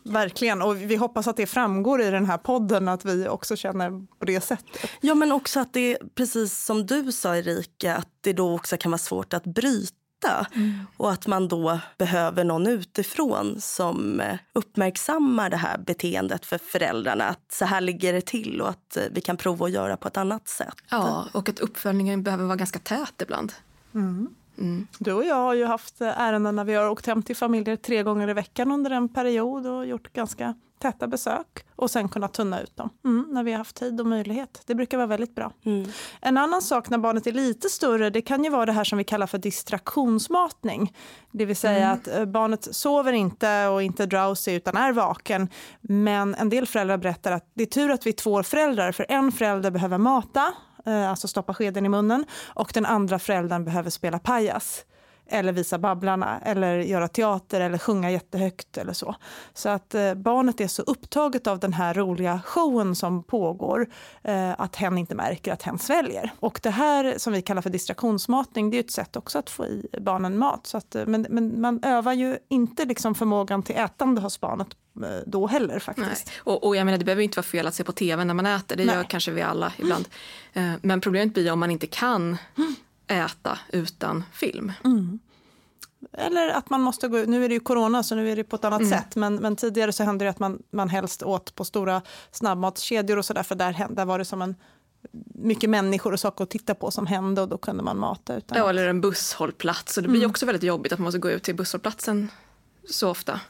[0.04, 3.90] Verkligen, och vi hoppas att det framgår i den här podden att vi också känner
[4.18, 4.90] på det sättet.
[5.00, 8.90] Ja, men också att det, precis som du sa Erika, att det då också kan
[8.90, 10.46] vara svårt att bryta.
[10.54, 10.86] Mm.
[10.96, 17.24] Och att man då behöver någon utifrån som eh, uppmärksammar det här beteendet för föräldrarna.
[17.24, 20.08] Att så här ligger det till och att eh, vi kan prova att göra på
[20.08, 20.74] ett annat sätt.
[20.90, 23.52] Ja, och att uppföljningen behöver vara ganska tät ibland.
[23.94, 24.28] Mm.
[24.62, 24.86] Mm.
[24.98, 28.02] Du och jag har ju haft ärenden när vi har åkt hem till familjer tre
[28.02, 32.60] gånger i veckan under en period och gjort ganska täta besök och sen kunnat tunna
[32.60, 34.62] ut dem mm, när vi har haft tid och möjlighet.
[34.66, 35.52] Det brukar vara väldigt bra.
[35.64, 35.90] Mm.
[36.20, 38.98] En annan sak när barnet är lite större det kan ju vara det här som
[38.98, 40.96] vi kallar för distraktionsmatning.
[41.30, 41.92] Det vill säga mm.
[41.92, 45.48] att eh, barnet sover inte och inte drowsy utan är vaken.
[45.80, 49.06] Men en del föräldrar berättar att det är tur att vi är två föräldrar för
[49.08, 50.52] en förälder behöver mata
[50.86, 54.84] Eh, alltså stoppa skeden i munnen, och den andra föräldern behöver spela pajas
[55.26, 59.14] eller visa Babblarna eller göra teater eller sjunga jättehögt eller så.
[59.54, 63.86] Så att eh, barnet är så upptaget av den här roliga showen som pågår
[64.22, 66.32] eh, att hen inte märker att hen sväljer.
[66.40, 69.66] Och det här som vi kallar för distraktionsmatning, det är ett sätt också att få
[69.66, 70.66] i barnen mat.
[70.66, 74.68] Så att, eh, men, men man övar ju inte liksom förmågan till ätande hos barnet
[75.02, 76.30] eh, då heller faktiskt.
[76.38, 78.46] Och, och, jag menar, det behöver inte vara fel att se på tv när man
[78.46, 78.94] äter, det Nej.
[78.94, 80.08] gör kanske vi alla ibland.
[80.52, 80.80] Mm.
[80.82, 82.74] Men problemet blir om man inte kan mm
[83.06, 84.72] äta utan film.
[84.84, 85.18] Mm.
[86.12, 88.56] Eller att man måste gå Nu är det ju corona så nu är det på
[88.56, 88.90] ett annat mm.
[88.90, 89.16] sätt.
[89.16, 93.24] Men, men tidigare så hände det att man, man helst åt på stora snabbmatskedjor och
[93.24, 93.42] sådär.
[93.42, 94.54] För där, där var det som en
[95.34, 98.36] mycket människor och saker att titta på som hände och då kunde man mata.
[98.36, 99.96] Utan ja, eller en busshållplats.
[99.96, 100.30] Och det blir mm.
[100.30, 102.30] också väldigt jobbigt att man måste gå ut till busshållplatsen
[102.90, 103.40] så ofta.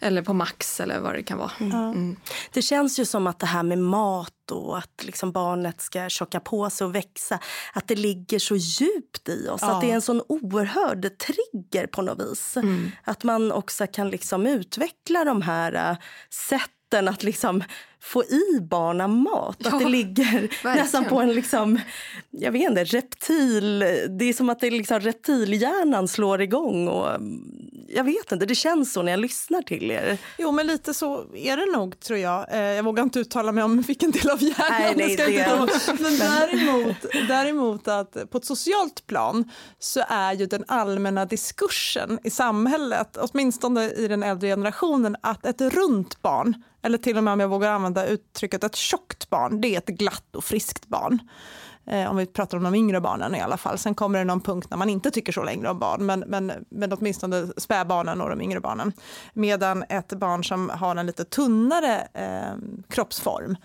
[0.00, 1.52] Eller på Max eller vad det kan vara.
[1.60, 1.72] Mm.
[1.72, 2.16] Mm.
[2.52, 6.40] Det känns ju som att det här med mat och att liksom barnet ska tjocka
[6.40, 7.38] på sig och växa,
[7.72, 9.60] att det ligger så djupt i oss.
[9.62, 9.74] Ja.
[9.74, 12.56] Att det är en sån oerhörd trigger på något vis.
[12.56, 12.90] Mm.
[13.04, 15.98] Att man också kan liksom utveckla de här uh,
[16.30, 17.64] sätten att liksom
[18.04, 19.56] få i barnen mat.
[19.58, 20.76] Ja, att det ligger verkligen.
[20.76, 21.80] nästan på en liksom,
[22.30, 23.78] jag vet inte, reptil...
[24.18, 26.88] Det är som att det liksom reptilhjärnan slår igång.
[26.88, 27.08] Och,
[27.88, 30.18] jag vet inte, det känns så när jag lyssnar till er.
[30.38, 32.52] Jo, men lite så är det nog tror jag.
[32.52, 35.68] Eh, jag vågar inte uttala mig om vilken del av hjärnan nej, nej, det det.
[36.02, 36.96] Men däremot,
[37.28, 43.90] däremot att på ett socialt plan så är ju den allmänna diskursen i samhället, åtminstone
[43.90, 47.72] i den äldre generationen, att ett runt barn eller till och med om jag vågar
[47.72, 51.18] använda uttrycket ett tjockt barn, det är ett glatt och friskt barn.
[51.86, 53.78] Eh, om vi pratar om de yngre barnen i alla fall.
[53.78, 56.52] Sen kommer det någon punkt när man inte tycker så längre om barn, men, men,
[56.68, 58.92] men åtminstone spädbarnen och de yngre barnen.
[59.32, 63.56] Medan ett barn som har en lite tunnare eh, kroppsform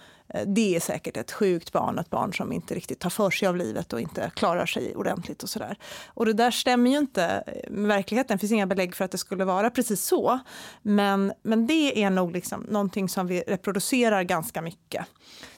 [0.45, 3.55] det är säkert ett sjukt barn, ett barn som inte riktigt tar för sig av
[3.55, 5.77] livet och inte klarar sig ordentligt och sådär.
[6.07, 8.37] Och det där stämmer ju inte med verkligheten.
[8.37, 10.39] Det finns inga belägg för att det skulle vara precis så.
[10.81, 15.05] Men, men det är nog liksom någonting som vi reproducerar ganska mycket.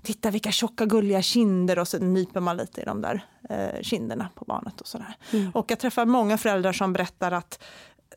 [0.01, 4.29] Titta vilka tjocka gulliga kinder och så nyper man lite i de där eh, kinderna
[4.35, 5.15] på barnet och sådär.
[5.31, 5.51] Mm.
[5.51, 7.63] Och jag träffar många föräldrar som berättar att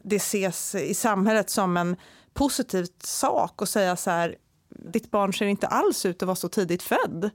[0.03, 1.97] det ses i samhället som en
[2.35, 4.37] positiv sak att säga så här,
[4.75, 7.31] ditt barn ser inte alls ut att vara så tidigt född.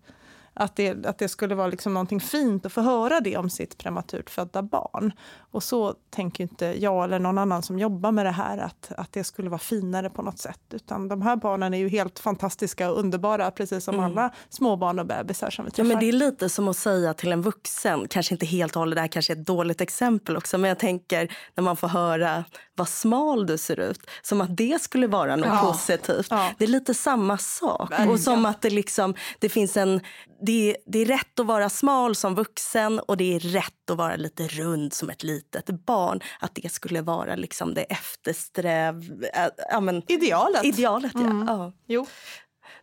[0.54, 3.78] Att det, att det skulle vara liksom någonting fint att få höra det om sitt
[3.78, 5.12] prematurt födda barn.
[5.52, 9.14] Och så tänker inte jag eller någon annan som jobbar med det här att, att
[9.14, 10.60] det skulle vara finare på något sätt.
[10.74, 14.06] Utan de här barnen är ju helt fantastiska och underbara precis som mm.
[14.06, 15.84] alla småbarn och bebisar som vi träffar.
[15.84, 18.80] Ja, men det är lite som att säga till en vuxen, kanske inte helt och
[18.80, 21.88] hållet, det här kanske är ett dåligt exempel också, men jag tänker när man får
[21.88, 22.44] höra
[22.76, 25.72] vad smal du ser ut, som att det skulle vara något ja.
[25.72, 26.28] positivt.
[26.30, 26.52] Ja.
[26.58, 27.92] Det är lite samma sak.
[27.92, 28.12] Verkligen.
[28.12, 30.02] Och som att det liksom, det finns en
[30.42, 34.15] det, det, är rätt att vara smal som vuxen och det är rätt att vara
[34.15, 36.19] lite rund som ett litet barn.
[36.39, 39.25] Att det skulle vara liksom det eftersträv...
[39.71, 40.65] Ja, men, idealet.
[40.65, 41.19] Idealet, ja.
[41.21, 41.47] Mm.
[41.47, 41.73] ja.
[41.88, 42.08] Jo.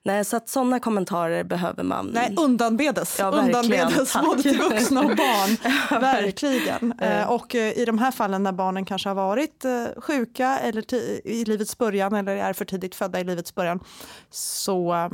[0.07, 2.07] Nej, så att sådana kommentarer behöver man...
[2.07, 3.19] Nej, undanbedes.
[3.19, 5.73] Ja, undanbedes både till vuxna och barn.
[5.91, 6.93] ja, verkligen.
[6.93, 10.95] Eh, och eh, i de här fallen när barnen kanske har varit eh, sjuka eller
[11.25, 13.81] i livets början eller är för tidigt födda i livets början
[14.31, 15.11] så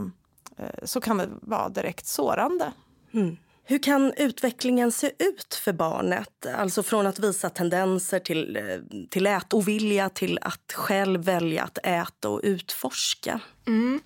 [0.83, 2.72] så kan det vara direkt sårande.
[3.14, 3.37] Mm.
[3.64, 6.46] Hur kan utvecklingen se ut för barnet?
[6.57, 8.62] Alltså från att visa tendenser till, eh,
[9.11, 13.40] till ätovilja till att själv välja att äta och utforska.
[13.66, 14.01] Mm.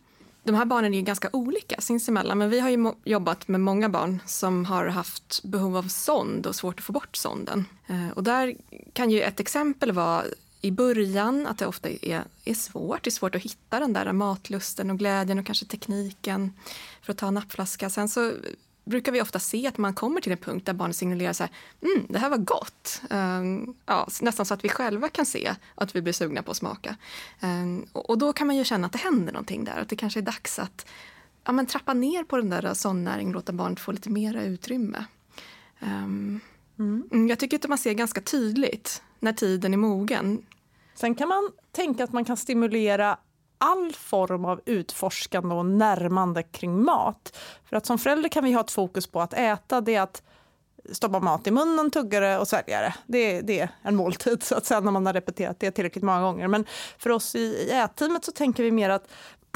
[0.45, 4.23] De här barnen är ganska olika sinsemellan men vi har ju jobbat med många barn
[4.27, 7.65] som har haft behov av sond och svårt att få bort sonden.
[7.87, 8.55] Eh, och där
[8.93, 10.25] kan ju ett exempel vara
[10.61, 13.05] i början att det ofta är, är svårt.
[13.05, 16.53] Det är svårt att hitta den där matlusten och glädjen och kanske tekniken
[17.03, 17.91] för att ta en nappflaska.
[17.91, 18.33] Sen så
[18.87, 21.53] brukar vi ofta se att man kommer till en punkt där barnet signalerar så här,
[21.83, 23.03] mm, det här var gott.
[23.11, 26.57] Um, ja, nästan så att vi själva kan se att vi blir sugna på att
[26.57, 26.97] smaka.
[27.43, 30.21] Um, och, då kan man ju känna att det händer någonting där, att det kanske
[30.21, 30.87] är dags att
[31.45, 35.05] ja, men trappa ner på den där sondnäringen och låta barnet få lite mera utrymme.
[35.81, 36.41] Um,
[36.79, 37.29] mm.
[37.29, 40.43] Jag tycker att man ser ganska tydligt när tiden är mogen.
[40.95, 43.19] Sen kan man tänka att man kan stimulera
[43.59, 47.39] all form av utforskande och närmande kring mat.
[47.65, 50.23] För att som förälder kan vi ha ett fokus på att äta, det är att
[50.93, 52.95] stoppa mat i munnen, tugga det och svälja det.
[53.07, 56.21] Det, det är en måltid så att säga när man har repeterat det tillräckligt många
[56.21, 56.49] gånger.
[56.49, 56.67] Men
[56.99, 59.09] för oss i, i ätteamet så tänker vi mer att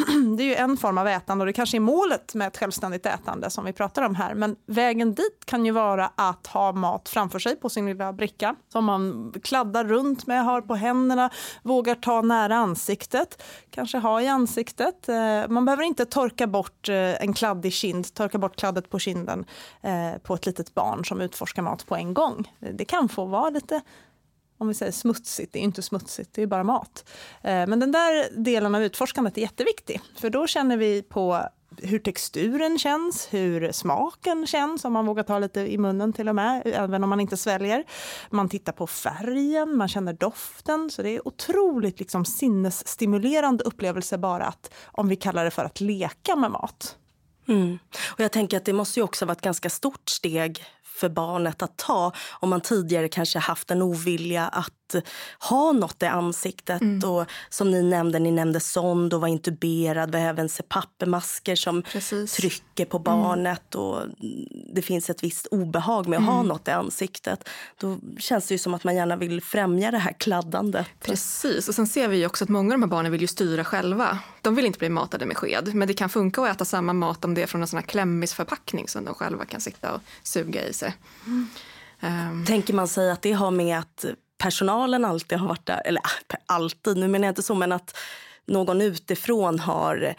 [0.37, 3.07] det är ju en form av ätande och det kanske är målet med ett självständigt
[3.07, 4.35] ätande som vi pratar om här.
[4.35, 8.57] Men vägen dit kan ju vara att ha mat framför sig på sin lilla bricka
[8.69, 11.31] som man kladdar runt med, har på händerna,
[11.63, 15.09] vågar ta nära ansiktet, kanske ha i ansiktet.
[15.09, 19.45] Eh, man behöver inte torka bort eh, en kladdig kind, torka bort kladdet på kinden
[19.83, 22.53] eh, på ett litet barn som utforskar mat på en gång.
[22.59, 23.81] Det kan få vara lite
[24.61, 27.09] om vi säger smutsigt, det är inte smutsigt, det är bara mat.
[27.43, 31.99] Eh, men den där delen av utforskandet är jätteviktig, för då känner vi på hur
[31.99, 36.63] texturen känns, hur smaken känns, om man vågar ta lite i munnen till och med,
[36.65, 37.85] även om man inte sväljer.
[38.31, 44.45] Man tittar på färgen, man känner doften, så det är otroligt liksom sinnesstimulerande upplevelse bara
[44.45, 46.97] att, om vi kallar det för att leka med mat.
[47.49, 47.79] Mm.
[48.13, 50.65] Och jag tänker att det måste ju också vara ett ganska stort steg
[51.01, 54.73] för barnet att ta om man tidigare kanske haft en ovilja att
[55.39, 56.81] ha något i ansiktet.
[56.81, 57.11] Mm.
[57.11, 60.13] Och som ni nämnde, ni nämnde sond och var intuberad.
[60.13, 62.33] Vi har även CPAP-masker som Precis.
[62.33, 63.05] trycker på mm.
[63.05, 63.75] barnet.
[63.75, 63.87] Mm.
[63.87, 64.03] Och
[64.75, 66.35] det finns ett visst obehag med att mm.
[66.35, 67.49] ha något i ansiktet.
[67.81, 70.87] Då känns det ju som att man gärna vill främja det här kladdandet.
[71.01, 73.65] Precis, och sen ser vi också att många av de här barnen vill ju styra
[73.65, 74.19] själva.
[74.43, 77.25] De vill inte bli matade med sked, men det kan funka att äta samma mat
[77.25, 80.69] om det är från en sån här klämmisförpackning som de själva kan sitta och suga
[80.69, 80.95] i sig.
[82.03, 82.45] Um.
[82.47, 84.05] Tänker man sig att det har med att
[84.41, 87.97] personalen alltid har varit där, eller äh, alltid, nu menar jag inte så, men att
[88.47, 90.15] någon utifrån har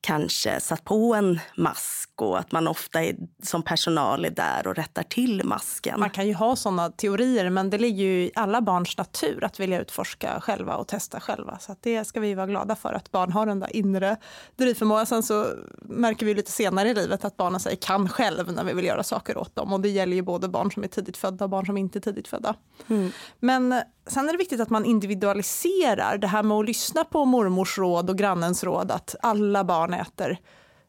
[0.00, 4.76] kanske satt på en mask och att man ofta är, som personal är där och
[4.76, 6.00] rättar till masken.
[6.00, 9.60] Man kan ju ha såna teorier men det ligger ju i alla barns natur att
[9.60, 11.58] vilja utforska själva och testa själva.
[11.58, 14.16] Så det ska vi vara glada för att barn har den där inre
[14.56, 15.06] drivförmågan.
[15.06, 15.46] Sen så
[15.82, 19.02] märker vi lite senare i livet att barnen säger kan själv när vi vill göra
[19.02, 21.66] saker åt dem och det gäller ju både barn som är tidigt födda och barn
[21.66, 22.54] som inte är tidigt födda.
[22.88, 23.10] Mm.
[23.38, 27.78] Men sen är det viktigt att man individualiserar det här med att lyssna på mormors
[27.78, 30.38] råd och grannens råd att alla barn äter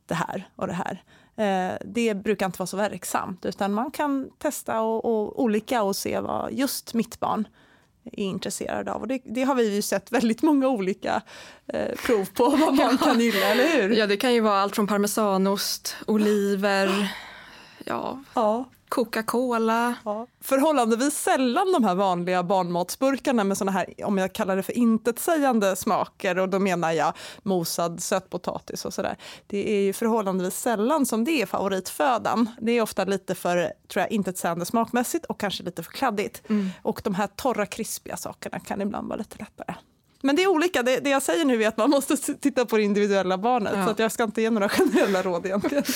[0.05, 1.03] det här och det här.
[1.41, 5.95] Eh, det brukar inte vara så verksamt utan man kan testa och, och olika och
[5.95, 7.47] se vad just mitt barn
[8.11, 9.01] är intresserade av.
[9.01, 11.21] Och det, det har vi ju sett väldigt många olika
[11.67, 13.95] eh, prov på vad man kan gilla, eller hur?
[13.95, 17.15] Ja, det kan ju vara allt från parmesanost, oliver,
[17.85, 18.65] ja, Ja.
[18.91, 19.95] Coca-Cola.
[20.05, 20.27] Ja.
[20.41, 25.75] Förhållandevis sällan de här vanliga barnmatsburkarna med såna här, om jag kallar det för intetsägande
[25.75, 27.13] smaker och då menar jag
[27.43, 29.17] mosad sötpotatis och sådär.
[29.47, 32.49] Det är ju förhållandevis sällan som det är favoritfödan.
[32.61, 36.43] Det är ofta lite för tror jag, intetsägande smakmässigt och kanske lite för kladdigt.
[36.81, 39.75] Och de här torra krispiga sakerna kan ibland vara lite lättare.
[40.21, 40.83] Men det är olika.
[40.83, 43.73] Det, det jag säger nu är att man måste titta på det individuella barnet.
[43.75, 43.95] Ja.
[43.95, 45.83] Så jag ska inte ge några generella råd egentligen.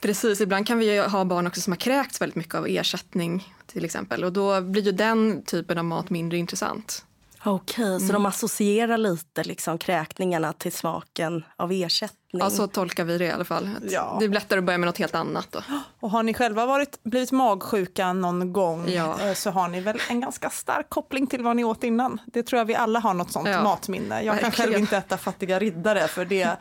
[0.00, 3.84] Precis, ibland kan vi ha barn också som har kräkts väldigt mycket av ersättning till
[3.84, 7.04] exempel och då blir ju den typen av mat mindre intressant.
[7.44, 12.19] Okej, så de associerar lite liksom kräkningarna till smaken av ersättning?
[12.32, 13.70] Ja, så tolkar vi det i alla fall.
[13.90, 14.16] Ja.
[14.20, 15.62] Det är lättare att börja med något helt annat då.
[16.00, 19.20] Och har ni själva varit, blivit magsjuka någon gång Ja.
[19.28, 22.20] eh, så har ni väl en ganska stark koppling till vad ni åt innan.
[22.26, 23.62] Det tror jag vi alla har något sånt Ja.
[23.62, 24.22] matminne.
[24.22, 26.56] Jag kan själv inte äta fattiga riddare för det,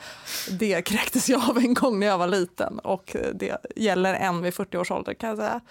[0.59, 4.53] det kräktes jag av en gång när jag var liten och det gäller än vid
[4.53, 5.61] 40 års ålder kan jag säga.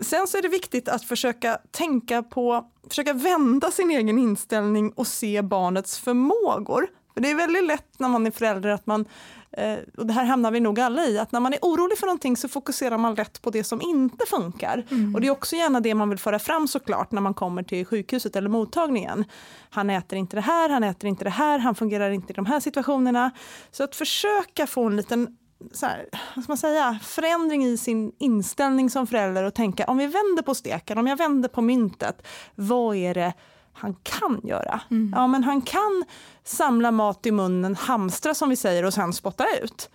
[0.00, 5.06] Sen så är det viktigt att försöka tänka på, försöka vända sin egen inställning och
[5.06, 6.86] se barnets förmågor.
[7.18, 9.04] För det är väldigt lätt när man är förälder att man
[9.52, 12.06] eh, och det här hamnar vi nog alla i, att när man är orolig för
[12.06, 14.84] någonting så fokuserar man lätt på det som inte funkar.
[15.14, 17.86] Och det är också gärna det man vill föra fram såklart när man kommer till
[17.86, 19.24] sjukhuset eller mottagningen.
[19.70, 22.46] Han äter inte det här, han äter inte det här, han fungerar inte i de
[22.46, 23.30] här situationerna.
[23.70, 25.36] Så att försöka få en liten
[25.72, 29.98] så här, vad ska man säga, förändring i sin inställning som förälder och tänka om
[29.98, 33.32] vi vänder på steken, om jag vänder på myntet, vad är det
[33.78, 34.80] han kan göra?
[35.14, 36.04] Ja, men han kan
[36.44, 39.90] samla mat i munnen, hamstra som vi säger och sen spotta ut.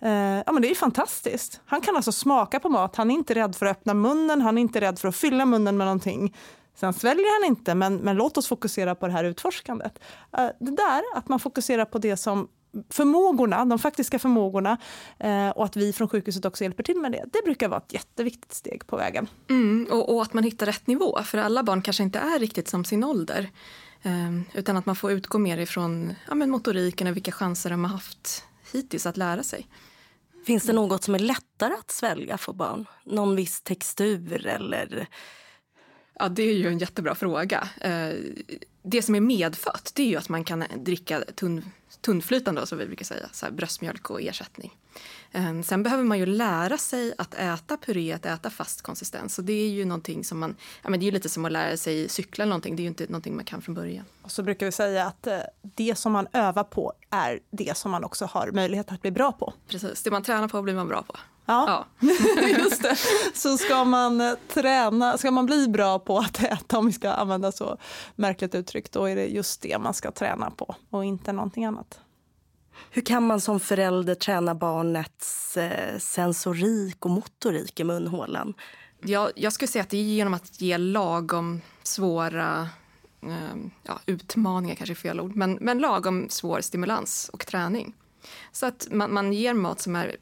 [0.00, 1.60] Eh, ja, men det är fantastiskt.
[1.66, 4.58] Han kan alltså smaka på mat, han är inte rädd för att öppna munnen, han
[4.58, 6.34] är inte rädd för att fylla munnen med någonting.
[6.74, 9.98] Sen sväljer han inte, men, men låt oss fokusera på det här utforskandet.
[10.38, 12.48] Eh, det där, att man fokuserar på det som
[12.90, 14.78] förmågorna, de faktiska förmågorna
[15.18, 17.24] eh, och att vi från sjukhuset också hjälper till med det.
[17.32, 19.28] Det brukar vara ett jätteviktigt steg på vägen.
[19.50, 22.68] Mm, och, och att man hittar rätt nivå, för alla barn kanske inte är riktigt
[22.68, 23.50] som sin ålder.
[24.02, 27.84] Ehm, utan att man får utgå mer ifrån ja, men motoriken och vilka chanser de
[27.84, 29.66] har haft hittills att lära sig.
[30.46, 32.86] Finns det något som är lättare att svälja för barn?
[33.04, 35.06] Någon viss textur eller?
[36.14, 37.68] Ja, det är ju en jättebra fråga.
[37.80, 38.14] Eh,
[38.82, 41.64] Det som är medfött det är ju att man kan dricka tunn,
[42.02, 44.76] tunnflytande, som vi brukar säga, så här bröstmjölk och ersättning.
[45.32, 49.38] Eh, Sen behöver man ju lära sig att äta puré, att äta fast konsistens.
[49.38, 51.52] Och det är ju någonting som man, ja, men det är ju lite som att
[51.52, 52.76] lära sig cykla eller någonting.
[52.76, 54.04] Det är ju inte någonting man kan från början.
[54.22, 57.90] Och så brukar vi säga att eh, det som man övar på är det som
[57.90, 59.52] man också har möjlighet att bli bra på.
[59.68, 61.16] Precis, det man tränar på blir man bra på.
[61.46, 62.08] Ja, Ja.
[62.58, 62.96] just det.
[63.34, 67.10] Så ska man eh, träna, ska man bli bra på att äta, om vi ska
[67.10, 67.78] använda så
[68.16, 72.00] märkligt uttryck, då är det just det man ska träna på och inte någonting annat.
[72.90, 78.54] Hur kan man som förälder träna barnets eh, sensorik och motorik i munhålan?
[79.00, 82.68] Jag, jag skulle säga att det är genom att ge lagom svåra
[83.22, 87.94] eh, ja, utmaningar, kanske är fel ord, men, men lagom svår stimulans och träning.
[88.52, 90.16] Så att man, man ger mat som är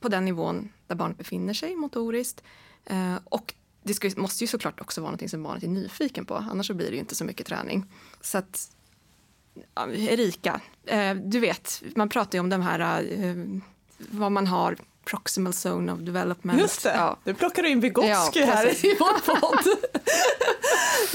[0.00, 2.42] på den nivån där barnet befinner sig motoriskt.
[2.84, 6.34] Eh, och det ska, måste ju såklart också vara något som barnet är nyfiken på,
[6.34, 7.84] annars blir det inte så mycket träning.
[8.20, 8.70] Så att,
[9.74, 13.60] ja, Erika, eh, du vet, man pratar ju om de här, eh,
[13.98, 16.60] vad man har, proximal zone of development.
[16.60, 17.16] Just det, Ja.
[17.24, 19.78] nu plockar du in Vygotsky Ja, här i vår podd.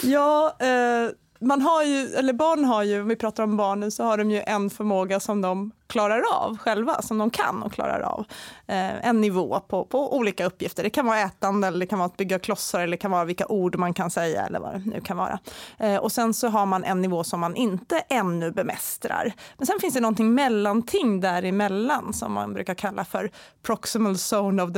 [0.12, 1.10] ja, eh,
[1.40, 4.32] man har ju, eller barn har ju, om vi pratar om barnen, så har de
[4.32, 8.26] ju en förmåga som de klarar av själva, som de kan och klarar av.
[8.68, 10.84] Eh, en nivå på, på olika uppgifter.
[10.84, 13.26] Det kan vara ätande, eller det kan vara att bygga klossar, eller det kan vara
[13.26, 15.40] vilka ord man kan säga, eller vad det nu kan vara.
[15.80, 19.34] Eh, och sen så har man en nivå som man inte ännu bemästrar.
[19.58, 23.32] Men sen finns det någonting mellanting däremellan som man brukar kalla för
[23.64, 24.70] proximal zone of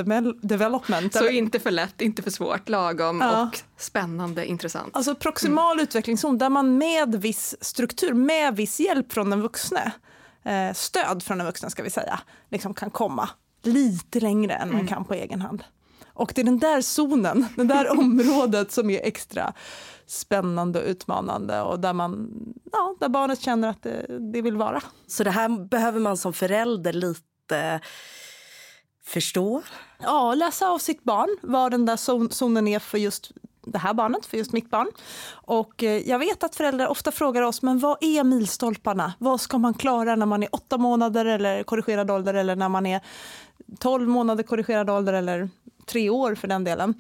[0.42, 1.14] development.
[1.14, 3.42] Så inte för lätt, inte för svårt, lagom Ja.
[3.44, 4.96] och spännande, intressant.
[4.96, 9.92] Alltså proximal utvecklingszon där man med viss struktur, med viss hjälp från den vuxne,
[10.44, 12.20] eh, stöd från den vuxne ska vi säga,
[12.50, 13.30] liksom kan komma
[13.64, 15.64] lite längre än man kan på egen hand.
[16.14, 19.54] Och det är den där zonen, det där området som är extra
[20.06, 22.30] spännande och utmanande och där, man,
[22.72, 24.82] ja, där barnet känner att det, det vill vara.
[25.08, 27.80] Så det här behöver man som förälder lite
[29.06, 29.62] förstå.
[30.00, 33.32] Ja, läsa av sitt barn, vad den där zon- zonen är för just
[33.66, 34.88] det här barnet, för just mitt barn.
[35.32, 39.14] Och eh, jag vet att föräldrar ofta frågar oss, men vad är milstolparna?
[39.20, 42.86] Vad ska man klara när man är åtta månader eller korrigerad ålder eller när man
[42.86, 43.02] är
[43.80, 45.50] 12 månader korrigerad ålder eller
[45.86, 46.94] tre år för den delen.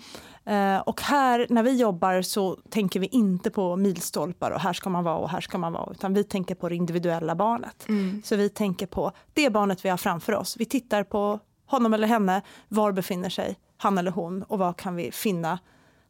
[0.45, 4.89] Eh, och här, när vi jobbar så tänker vi inte på milstolpar och här ska
[4.89, 7.89] man vara och här ska man vara, utan vi tänker på det individuella barnet.
[7.89, 8.21] Mm.
[8.25, 10.55] Så vi tänker på det barnet vi har framför oss.
[10.59, 14.95] Vi tittar på honom eller henne, var befinner sig han eller hon och vad kan
[14.95, 15.59] vi finna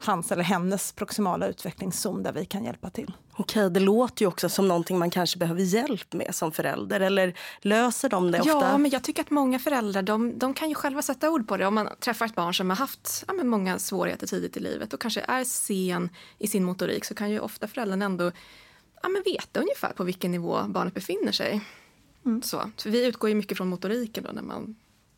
[0.05, 3.13] hans eller hennes proximala utvecklingszon där vi kan hjälpa till.
[3.35, 6.99] Okej, det låter ju också som någonting man kanske behöver hjälp med som förälder.
[6.99, 8.51] Eller löser de det ofta?
[8.51, 11.57] Ja, men jag tycker att många föräldrar de, de kan ju själva sätta ord på
[11.57, 11.67] det.
[11.67, 15.01] Om man träffar ett barn som har haft ja, många svårigheter tidigt i livet och
[15.01, 18.31] kanske är sen i sin motorik så kan ju ofta föräldern ändå
[19.03, 21.61] ja, men veta ungefär på vilken nivå barnet befinner sig.
[22.25, 22.41] Mm.
[22.41, 24.75] Så, så vi utgår ju mycket från motoriken då när man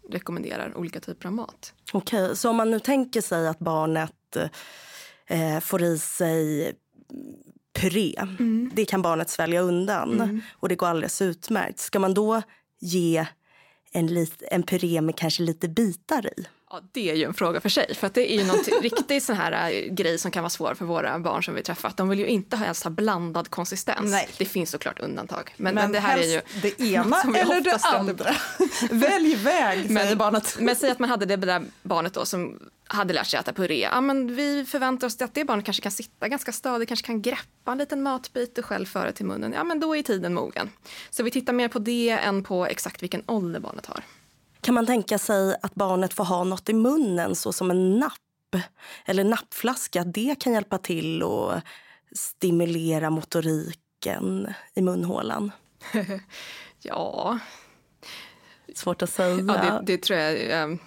[0.10, 1.74] rekommenderar olika typer av mat.
[1.94, 4.12] Okej, så om man nu tänker sig att barnet
[5.28, 6.74] eh, får i sig
[7.76, 8.16] puré.
[8.18, 8.72] Mm.
[8.76, 10.42] Det kan barnet svälja undan mm.
[10.54, 11.80] och det går alldeles utmärkt.
[11.80, 12.42] Ska man då
[12.80, 13.26] ge
[13.92, 16.46] en, lit, en puré med kanske lite bitar i?
[16.76, 17.96] Ja, det är ju en fråga för sig.
[17.96, 20.86] För det är ju något riktigt sån här äh, grej som kan vara svår för
[20.86, 21.98] våra barn som vi träffat.
[21.98, 24.12] De vill ju inte helst ha blandad konsistens.
[24.12, 24.30] Nej.
[24.38, 25.54] Det finns såklart undantag.
[25.58, 28.36] Men, men, det här är ju det ena eller det andra.
[28.90, 30.58] Välj väg, säger men, barnet.
[30.60, 33.80] Men säg att man hade det där barnet då som hade lärt sig äta puré.
[33.80, 37.22] Ja, men vi förväntar oss att det barnet kanske kan sitta ganska stadigt, kanske kan
[37.22, 39.54] greppa en liten matbit och själv föra till munnen.
[39.54, 40.70] Ja, men då är tiden mogen.
[41.10, 44.04] Så vi tittar mer på det än på exakt vilken ålder barnet har.
[44.66, 48.64] Kan man tänka sig att barnet får ha något i munnen, så som en napp
[49.06, 50.04] eller nappflaska?
[50.04, 51.64] Det kan hjälpa till att
[52.12, 55.52] stimulera motoriken i munhålan?
[56.82, 57.40] ja...
[58.76, 59.36] Svårt att säga.
[59.36, 60.80] Ja, det, det tror jag, ehm,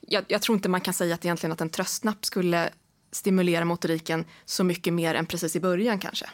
[0.00, 0.42] jag, jag.
[0.42, 2.70] tror inte man kan säga att egentligen att en tröstnapp skulle
[3.12, 6.30] stimulera motoriken så mycket mer än precis i början kanske.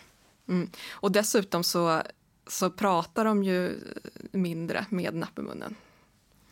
[0.48, 0.70] Mm.
[0.90, 2.02] Och dessutom så,
[2.46, 3.80] så pratar de ju
[4.32, 5.76] mindre med napp i munnen.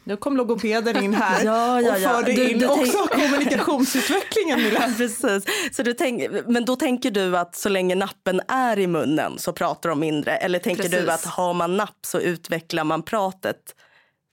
[0.04, 2.10] Nu kom logopeden in här ja, ja, ja.
[2.10, 4.60] och förde du, in du också kommunikationsutvecklingen.
[4.74, 5.44] Ja, precis.
[5.76, 9.52] Så du tänk, men då tänker du att så länge nappen är i munnen så
[9.52, 10.36] pratar de mindre?
[10.36, 11.00] Eller tänker precis.
[11.00, 13.74] du att har man napp så utvecklar man pratet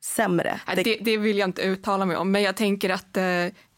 [0.05, 0.59] sämre?
[0.75, 3.23] Det, det, vill jag inte uttala mig om, men jag tänker att eh,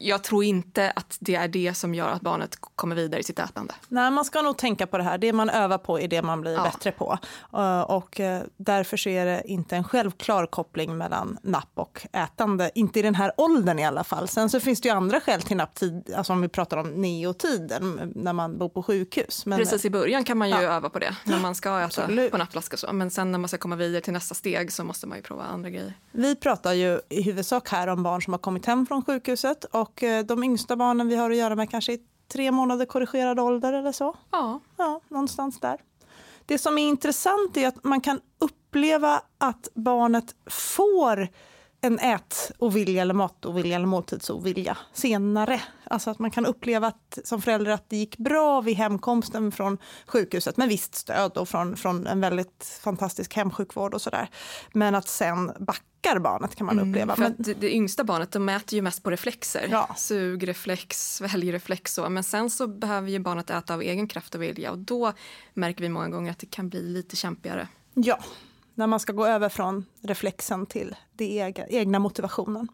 [0.03, 3.39] jag tror inte att det är det som gör att barnet kommer vidare i sitt
[3.39, 3.73] ätande.
[3.87, 5.17] Nej, man ska nog tänka på det här.
[5.17, 6.63] Det man övar på är det man blir ja.
[6.63, 7.17] bättre på.
[7.53, 12.71] Uh, och uh, därför så är det inte en självklar koppling mellan napp och ätande.
[12.75, 14.27] Inte i den här åldern i alla fall.
[14.27, 18.13] Sen så finns det ju andra skäl till napptid, alltså om vi pratar om neotiden,
[18.15, 19.45] när man bor på sjukhus.
[19.45, 20.61] Men, Precis i början kan man ju ja.
[20.61, 22.31] öva på det, när man ska äta Absolut.
[22.31, 22.93] på nappflaska så.
[22.93, 25.43] Men sen när man ska komma vidare till nästa steg så måste man ju prova
[25.43, 25.93] andra grejer.
[26.11, 29.92] Vi pratar ju i huvudsak här om barn som har kommit hem från sjukhuset och
[30.01, 33.73] eh, de yngsta barnen vi har att göra med kanske är tre månader korrigerad ålder
[33.73, 34.15] eller så.
[34.31, 34.59] Ja.
[34.77, 35.01] ja.
[35.07, 35.79] Någonstans där.
[36.45, 41.27] Det som är intressant är att man kan uppleva att barnet får
[41.81, 45.61] en ätovilja eller matovilja eller måltidsovilja senare.
[45.93, 49.77] Alltså att man kan uppleva att, som förälder att det gick bra vid hemkomsten från
[50.05, 54.29] sjukhuset med visst stöd och från, från en väldigt fantastisk hemsjukvård och sådär.
[54.71, 57.13] Men att sen backar barnet kan man mm, uppleva.
[57.13, 59.67] Mm, för Men, det, yngsta barnet de mäter ju mest på reflexer.
[59.71, 59.95] Ja.
[59.97, 62.09] Sugreflex, sväljreflex så.
[62.09, 65.13] Men sen så behöver ju barnet äta av egen kraft och vilja och då
[65.53, 67.67] märker vi många gånger att det kan bli lite kämpigare.
[67.93, 68.19] Ja,
[68.75, 72.67] när man ska gå över från reflexen till den egna motivationen.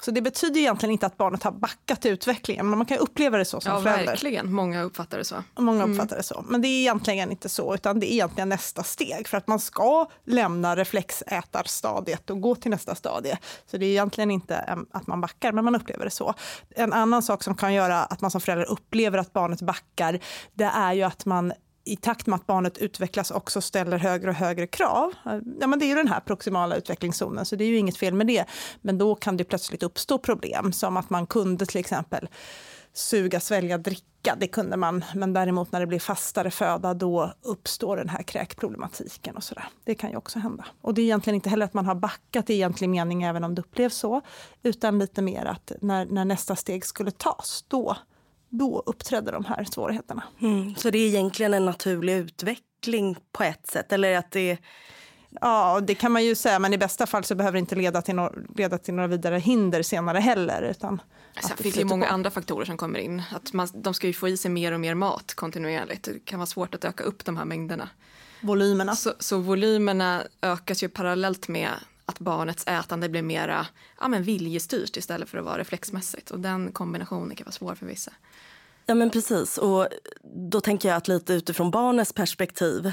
[0.00, 3.38] Så det betyder egentligen inte att barnet har backat i utvecklingen, men man kan uppleva
[3.38, 4.06] det så som ja, förälder.
[4.06, 4.52] verkligen.
[4.52, 5.36] Många uppfattar det så.
[5.58, 5.92] Många mm.
[5.92, 6.44] uppfattar det så.
[6.48, 9.28] Men det är egentligen inte så, utan det är egentligen nästa steg.
[9.28, 13.38] För att man ska lämna reflexätarstadiet och gå till nästa stadie.
[13.66, 16.34] Så det är egentligen inte att man backar, men man upplever det så.
[16.70, 20.20] En annan sak som kan göra att man som förälder upplever att barnet backar,
[20.54, 21.52] det är ju att man
[21.86, 25.12] i takt med att barnet utvecklas också ställer högre och högre krav.
[25.60, 28.14] Ja, men det är ju den här proximala utvecklingszonen, så det är ju inget fel
[28.14, 28.44] med det.
[28.80, 32.28] Men då kan det plötsligt uppstå problem, som att man kunde till exempel
[32.92, 34.36] suga, svälja, dricka.
[34.38, 39.36] Det kunde man, men däremot när det blir fastare föda, då uppstår den här kräkproblematiken
[39.36, 39.68] och sådär.
[39.84, 40.64] Det kan ju också hända.
[40.80, 43.54] Och det är egentligen inte heller att man har backat i egentlig mening, även om
[43.54, 44.20] det upplevs så,
[44.62, 47.96] utan lite mer att när, när nästa steg skulle tas, då
[48.48, 50.22] då uppträdde de här svårigheterna.
[50.40, 53.92] Mm, så det är egentligen en naturlig utveckling på ett sätt?
[53.92, 54.58] Eller att det
[55.40, 58.02] Ja, det kan man ju säga, men i bästa fall så behöver det inte leda
[58.02, 60.62] till, no leda till några vidare hinder senare heller.
[60.62, 61.00] Utan
[61.40, 62.12] Sen finns det ju många på.
[62.12, 63.22] andra faktorer som kommer in.
[63.32, 66.04] Att man, de ska ju få i sig mer och mer mat kontinuerligt.
[66.04, 67.88] Det kan vara svårt att öka upp de här mängderna.
[68.40, 68.96] Volymerna.
[68.96, 71.70] Så, så volymerna ökas ju parallellt med
[72.04, 73.66] att barnets ätande blir mera
[74.00, 76.30] ja, men viljestyrt istället för att vara reflexmässigt.
[76.30, 78.12] Och den kombinationen kan vara svår för vissa.
[78.86, 79.58] Ja men precis.
[79.58, 79.88] Och
[80.50, 82.92] då tänker jag att lite utifrån barnets perspektiv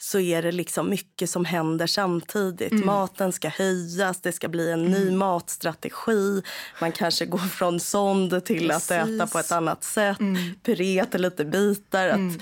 [0.00, 2.72] så är det liksom mycket som händer samtidigt.
[2.72, 2.86] Mm.
[2.86, 4.92] Maten ska höjas, det ska bli en mm.
[4.92, 6.42] ny matstrategi.
[6.80, 8.90] Man kanske går från sond till Precis.
[8.90, 10.20] att äta på ett annat sätt.
[10.20, 10.54] Mm.
[10.62, 12.08] Puret är lite bitar.
[12.08, 12.40] Att mm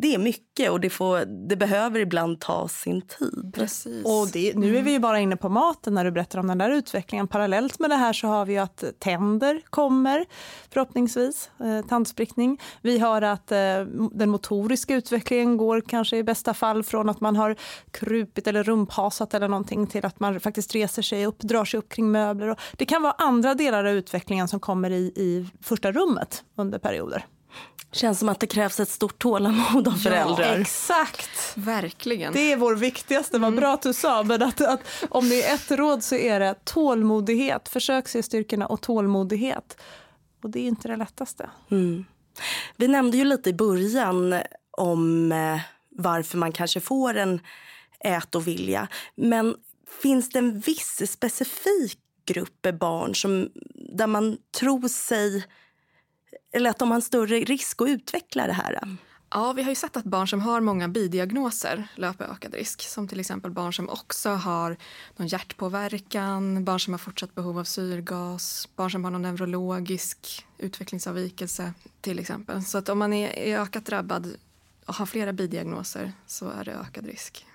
[0.00, 3.52] det är mycket och det, får, det behöver ibland ta sin tid.
[3.54, 4.04] Precis.
[4.04, 6.58] Och det, nu är vi ju bara inne på maten när du berättar om den
[6.58, 7.28] där utvecklingen.
[7.28, 10.24] Parallellt med det här så har vi att tänder kommer
[10.70, 12.60] förhoppningsvis, eh, tandsprickning.
[12.82, 13.58] Vi har att eh,
[14.12, 17.56] den motoriska utvecklingen går kanske i bästa fall från att man har
[17.90, 21.88] krupit eller rumphasat eller någonting till att man faktiskt reser sig upp, drar sig upp
[21.88, 22.48] kring möbler.
[22.48, 26.78] Och det kan vara andra delar av utvecklingen som kommer i, i första rummet under
[26.78, 27.26] perioder
[27.92, 30.52] känns som att det krävs ett stort tålamod av föräldrar.
[30.52, 31.52] Ja, exakt.
[31.54, 32.32] Verkligen.
[32.32, 33.38] Det är vår viktigaste.
[33.38, 34.22] Vad bra att du sa.
[34.22, 37.68] Men att, att, om det är ett råd så är det tålmodighet.
[37.68, 39.76] Försök se styrkorna och tålmodighet.
[40.42, 41.50] Och det är inte det lättaste.
[41.70, 42.04] Mm.
[42.76, 44.34] Vi nämnde ju lite i början
[44.70, 47.40] om eh, varför man kanske får en
[48.04, 48.88] ätovilja.
[49.14, 49.54] Men
[50.02, 55.44] finns det en viss specifik grupp barn som, där man tror sig
[56.52, 58.80] eller att de har en större risk att utveckla det här?
[59.34, 62.82] Ja, vi har ju sett att barn som har många bidiagnoser löper ökad risk.
[62.82, 64.76] Som till exempel barn som också har
[65.16, 71.74] någon hjärtpåverkan, barn som har fortsatt behov av syrgas, barn som har någon neurologisk utvecklingsavvikelse
[72.00, 72.64] till exempel.
[72.64, 74.36] Så att om man är, är ökat drabbad
[74.86, 77.46] och har flera bidiagnoser så är det ökad risk.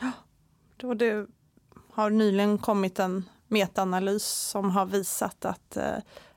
[0.00, 1.26] Ja, det
[1.92, 5.96] har nyligen kommit en metaanalys som har visat att eh,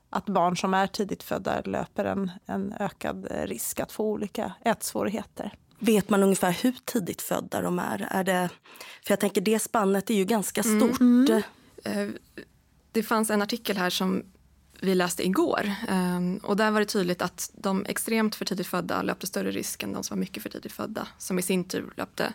[0.10, 5.54] att barn som är tidigt födda löper en, en ökad risk att få olika ätsvårigheter.
[5.80, 8.08] Vet man ungefär hur tidigt födda de är?
[8.12, 8.50] är det,
[9.06, 10.80] för jag tänker det spannet är ju ganska mm.
[10.80, 11.00] stort.
[11.00, 11.42] Mm.
[11.84, 12.18] Mm.
[12.92, 14.24] Det fanns en artikel här som
[14.82, 15.72] vi läste igår.
[15.88, 19.84] Ehm, och där var det tydligt att de extremt för tidigt födda löpte större risk
[19.84, 21.08] än de som var mycket för tidigt födda.
[21.18, 22.34] Som i sin tur löpte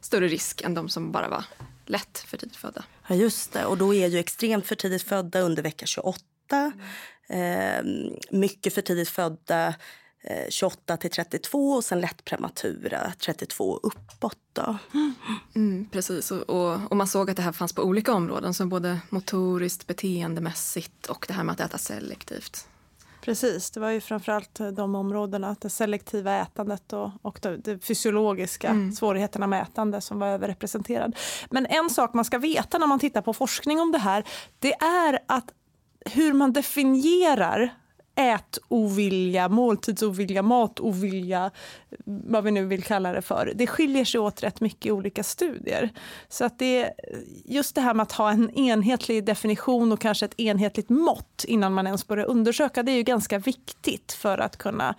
[0.00, 1.44] större risk än de som bara var
[1.86, 2.84] lätt för tidigt födda.
[3.08, 3.66] Ja, just det.
[3.66, 6.18] Och då är ju extremt för tidigt födda under vecka 28.
[6.52, 6.72] Mm
[7.28, 7.84] eh,
[8.30, 9.74] mycket för tidigt födda
[10.22, 14.38] eh, 28 till 32 och sen lätt prematura 32 uppåt.
[14.52, 14.76] Då.
[15.54, 18.68] Mm, precis, och, och, och, man såg att det här fanns på olika områden som
[18.68, 22.68] både motoriskt, beteendemässigt och det här med att äta selektivt.
[23.20, 28.68] Precis, det var ju framförallt de områdena, det selektiva ätandet och, och det, det fysiologiska
[28.68, 28.92] mm.
[28.92, 31.16] svårigheterna med ätande som var överrepresenterad.
[31.50, 34.24] Men en sak man ska veta när man tittar på forskning om det här,
[34.58, 35.52] det är att
[36.04, 37.74] hur man definierar
[38.16, 41.50] ätovilja, måltidsovilja, matovilja,
[42.04, 43.52] vad vi nu vill kalla det för.
[43.54, 45.90] Det skiljer sig åt rätt mycket i olika studier.
[46.28, 46.90] Så att det,
[47.44, 51.72] just det här med att ha en enhetlig definition och kanske ett enhetligt mått innan
[51.72, 54.94] man ens börjar undersöka, det är ju ganska viktigt för att kunna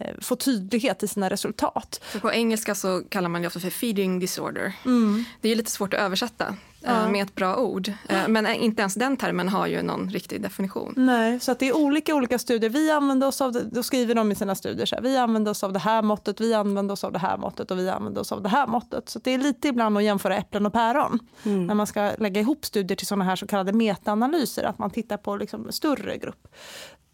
[0.00, 2.00] Eh, få tydlighet i sina resultat.
[2.02, 4.72] För på engelska så kallar man det ofta för feeding disorder.
[4.84, 5.24] Mm.
[5.40, 7.08] Det är lite svårt att översätta ja.
[7.08, 7.92] med ett bra ord.
[8.08, 10.94] Eh, men inte ens den termen har ju någon riktig definition.
[10.96, 12.70] Nej, så att det är olika olika studier.
[12.70, 15.50] Vi använder oss av, det, då skriver de i sina studier så här, vi använder
[15.50, 18.20] oss av det här måttet, vi använder oss av det här måttet och vi använder
[18.20, 19.08] oss av det här måttet.
[19.08, 21.66] Så det är lite ibland att jämföra äpplen och päron mm.
[21.66, 25.16] när man ska lägga ihop studier till sådana här så kallade metaanalyser, att man tittar
[25.16, 26.48] på liksom större grupp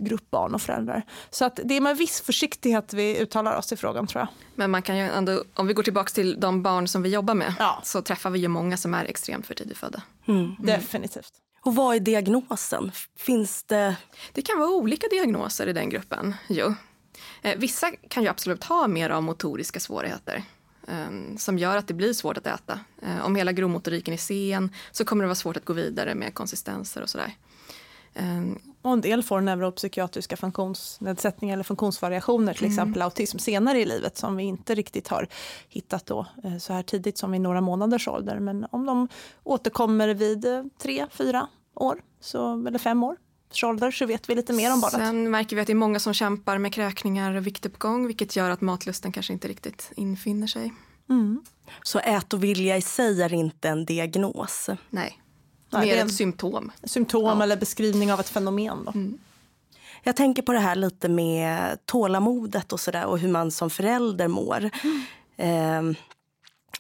[0.05, 1.03] grupp barn och föräldrar.
[1.31, 4.29] Så att det är med viss försiktighet vi uttalar oss i frågan tror jag.
[4.55, 7.35] Men man kan ju ändå, om vi går tillbaka till de barn som vi jobbar
[7.35, 7.81] med ja.
[7.85, 10.03] så träffar vi ju många som är extremt för tidigt födda.
[10.27, 10.41] Mm.
[10.41, 10.57] Mm.
[10.59, 11.33] Definitivt.
[11.65, 12.93] Och vad är diagnosen?
[13.17, 13.97] Finns det...
[14.33, 16.35] Det kan vara olika diagnoser i den gruppen.
[16.49, 16.75] Jo.
[17.43, 20.43] Eh, vissa kan ju absolut ha mer av motoriska svårigheter
[20.89, 22.81] eh, som gör att det blir svårt att äta.
[23.03, 26.35] Eh, om hela grovmotoriken är sen så kommer det vara svårt att gå vidare med
[26.35, 27.25] konsistenser och sådär.
[27.27, 27.33] Ehm,
[28.83, 32.73] och en del får neuropsykiatriska funktionsnedsättningar eller funktionsvariationer, till mm.
[32.73, 35.29] exempel autism, senare i livet som vi inte riktigt har
[35.69, 38.39] hittat då, eh, så här tidigt som vid några månaders ålder.
[38.39, 39.09] Men om de
[39.45, 43.17] återkommer vid eh, tre, fyra år, så, eller fem år,
[43.65, 45.01] ålder så vet vi lite mer om barnet.
[45.01, 48.51] Sen märker vi att det är många som kämpar med kräkningar och viktuppgång vilket gör
[48.51, 50.73] att matlusten kanske inte riktigt infinner sig.
[51.11, 51.43] Mm.
[51.83, 54.71] Så ätovilja i sig är inte en diagnos?
[54.91, 55.22] Nej.
[55.73, 56.73] Nej, Mer ett symptom.
[56.85, 57.43] Symptom ja.
[57.43, 58.85] eller beskrivning av ett fenomen.
[58.85, 58.91] Då.
[58.91, 59.19] Mm.
[60.03, 63.71] Jag tänker på det här lite med tålamodet och, så där, och hur man som
[63.71, 64.71] förälder mår.
[64.83, 65.89] Mm.
[65.91, 65.97] Eh,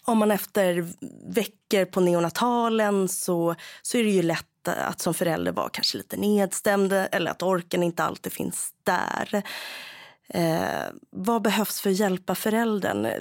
[0.05, 0.87] om man efter
[1.35, 6.17] veckor på neonatalen så, så är det ju lätt att som förälder vara kanske lite
[6.17, 9.43] nedstämd eller att orken inte alltid finns där.
[10.35, 13.05] Eh, vad behövs för att hjälpa föräldern?
[13.05, 13.13] Eh,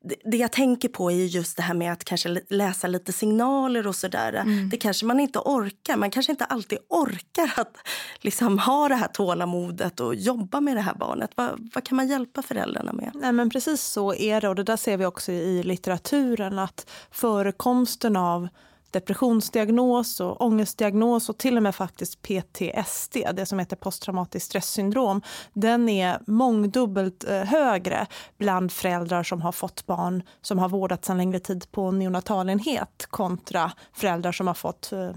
[0.00, 3.86] det, det jag tänker på är just det här med att kanske läsa lite signaler
[3.86, 4.32] och sådär.
[4.32, 4.68] Mm.
[4.68, 5.96] Det kanske man inte orkar.
[5.96, 7.76] Man kanske inte alltid orkar att
[8.20, 11.30] liksom ha det här tålamodet och jobba med det här barnet.
[11.34, 13.10] Vad, vad kan man hjälpa föräldrarna med?
[13.14, 16.90] Nej, men precis så är det och det där ser vi också i litteraturen att
[17.10, 18.48] förekomsten av
[18.90, 25.22] depressionsdiagnos och ångestdiagnos och till och med faktiskt PTSD, det som heter posttraumatiskt stresssyndrom,
[25.52, 28.06] den är mångdubbelt eh, högre
[28.38, 33.72] bland föräldrar som har fått barn som har vårdats en längre tid på neonatalenhet kontra
[33.92, 35.10] föräldrar som har fått eh,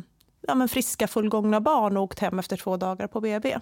[0.47, 3.57] ja, men friska, fullgångna barn och åkt hem efter två dagar på BB.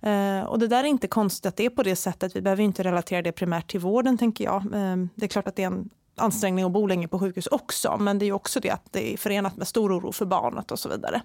[0.00, 2.36] Eh, och det där är inte konstigt att det är på det sättet.
[2.36, 4.62] Vi behöver inte relatera det primärt till vården, tänker jag.
[4.62, 5.90] Eh, det är klart att det är en
[6.20, 7.96] ansträngning att bo länge på sjukhus också.
[8.00, 10.78] Men det är också det att det är förenat med stor oro för barnet och
[10.78, 11.22] så vidare.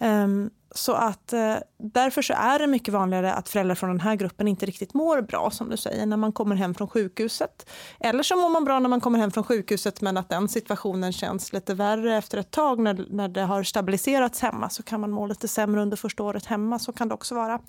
[0.00, 4.14] Um, så att uh, därför så är det mycket vanligare att föräldrar från den här
[4.14, 7.70] gruppen inte riktigt mår bra som du säger när man kommer hem från sjukhuset.
[8.00, 11.12] Eller så mår man bra när man kommer hem från sjukhuset men att den situationen
[11.12, 15.10] känns lite värre efter ett tag när, när det har stabiliserats hemma så kan man
[15.10, 16.78] må lite sämre under första året hemma.
[16.78, 17.60] Så kan det också vara.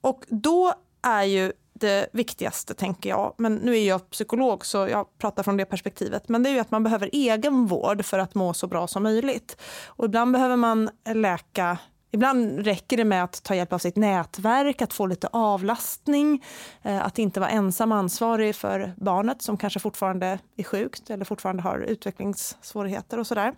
[0.00, 0.72] Och då
[1.02, 3.34] är ju det viktigaste, tänker jag.
[3.38, 6.28] Men nu är jag psykolog, så jag pratar från det perspektivet.
[6.28, 9.02] Men det är ju att man behöver egen vård för att må så bra som
[9.02, 9.56] möjligt.
[9.86, 11.78] Och ibland behöver man läka
[12.16, 16.44] Ibland räcker det med att ta hjälp av sitt nätverk, att få lite avlastning,
[16.82, 21.62] eh, att inte vara ensam ansvarig för barnet som kanske fortfarande är sjukt eller fortfarande
[21.62, 23.54] har utvecklingssvårigheter och sådär.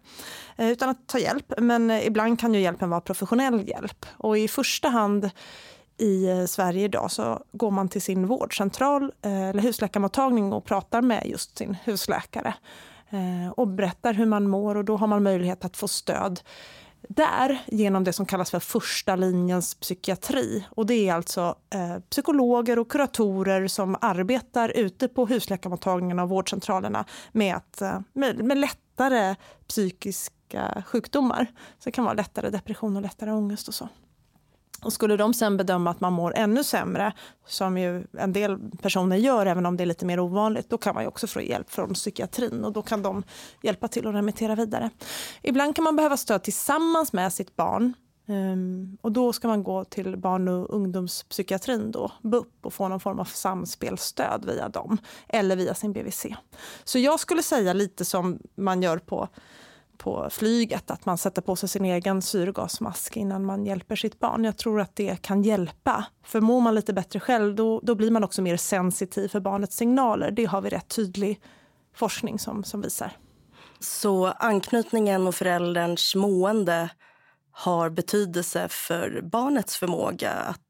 [0.57, 1.53] Eh, utan att ta hjälp.
[1.59, 4.07] Men eh, ibland kan ju hjälpen vara professionell hjälp.
[4.17, 5.31] Och i första hand
[5.99, 11.03] i eh, Sverige idag så går man till sin vårdcentral eh, eller husläkarmottagning och pratar
[11.03, 12.55] med just sin husläkare
[13.11, 16.41] eh, och berättar hur man mår och då har man möjlighet att få stöd
[17.09, 20.67] där genom det som kallas för första linjens psykiatri.
[20.71, 27.05] Och det är alltså eh, psykologer och kuratorer som arbetar ute på husläkarmottagningarna och vårdcentralerna
[27.33, 27.83] med, att,
[28.13, 29.37] med, med lättare
[29.69, 31.47] psykiska sjukdomar.
[31.79, 33.89] Så det kan vara lättare depression och lättare ångest och så.
[34.83, 37.13] Och skulle de sen bedöma att man mår ännu sämre,
[37.47, 40.95] som ju en del personer gör, även om det är lite mer ovanligt, då kan
[40.95, 43.23] man också få hjälp från psykiatrin och då kan de
[43.63, 44.91] hjälpa till att remittera vidare.
[45.43, 47.95] Ibland kan man behöva stöd tillsammans med sitt barn.
[48.29, 53.01] Ehm, och då ska man gå till barn och ungdomspsykiatrin, då, BUP, och få någon
[53.01, 54.99] form av samspelsstöd via dem
[55.29, 56.27] eller via sin BVC.
[56.85, 59.29] Så jag skulle säga lite som man gör på
[59.99, 64.45] på flyget, att man sätter på sig sin egen syrgasmask innan man hjälper sitt barn.
[64.45, 66.05] Jag tror att det kan hjälpa.
[66.25, 69.77] För mår man lite bättre själv, då, då blir man också mer sensitiv för barnets
[69.77, 70.31] signaler.
[70.31, 71.41] Det har vi rätt tydlig
[71.95, 73.13] forskning som, som visar.
[73.81, 76.91] Så anknytningen och förälderns mående
[77.53, 80.61] har betydelse för barnets förmåga att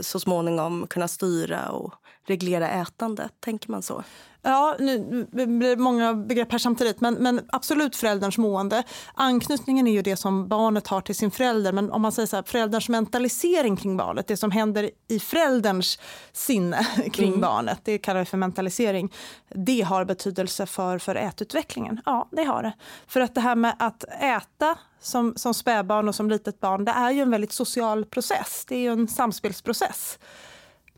[0.00, 1.94] så småningom kunna styra och
[2.30, 3.32] reglera ätandet?
[3.40, 4.04] Tänker man så?
[4.42, 8.82] Ja, nu blir det många begrepp här samtidigt, men, men, absolut förälderns mående.
[9.14, 12.36] Anknytningen är ju det som barnet har till sin förälder, men om man säger så
[12.36, 15.98] här, förälderns mentalisering kring barnet, det som händer i förälderns
[16.32, 17.40] sinne kring mm.
[17.40, 19.12] barnet, det kallar vi för mentalisering,
[19.54, 22.00] det har betydelse för, för ätutvecklingen.
[22.04, 22.72] Ja, det har det.
[23.06, 26.92] För att det här med att äta som, som spädbarn och som litet barn, det
[26.92, 28.64] är ju en väldigt social process.
[28.68, 30.18] Det är ju en samspelsprocess.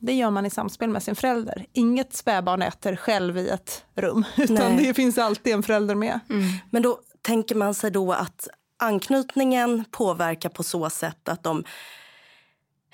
[0.01, 1.67] Det gör man i samspel med sin förälder.
[1.73, 4.87] Inget spädbarn äter själv i ett rum, utan Nej.
[4.87, 6.21] det finns alltid en förälder med.
[6.31, 6.43] Mm.
[6.71, 8.49] Men då tänker man sig då att
[8.79, 11.65] anknytningen påverkar på så sätt att de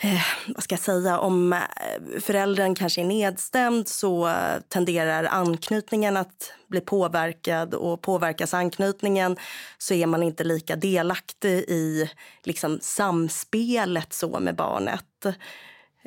[0.01, 0.23] Eh,
[0.55, 1.59] vad ska jag säga, om eh,
[2.21, 4.35] föräldern kanske är nedstämd så
[4.69, 9.37] tenderar anknytningen att bli påverkad och påverkas anknytningen
[9.79, 12.11] så är man inte lika delaktig i
[12.43, 15.27] liksom, samspelet så med barnet.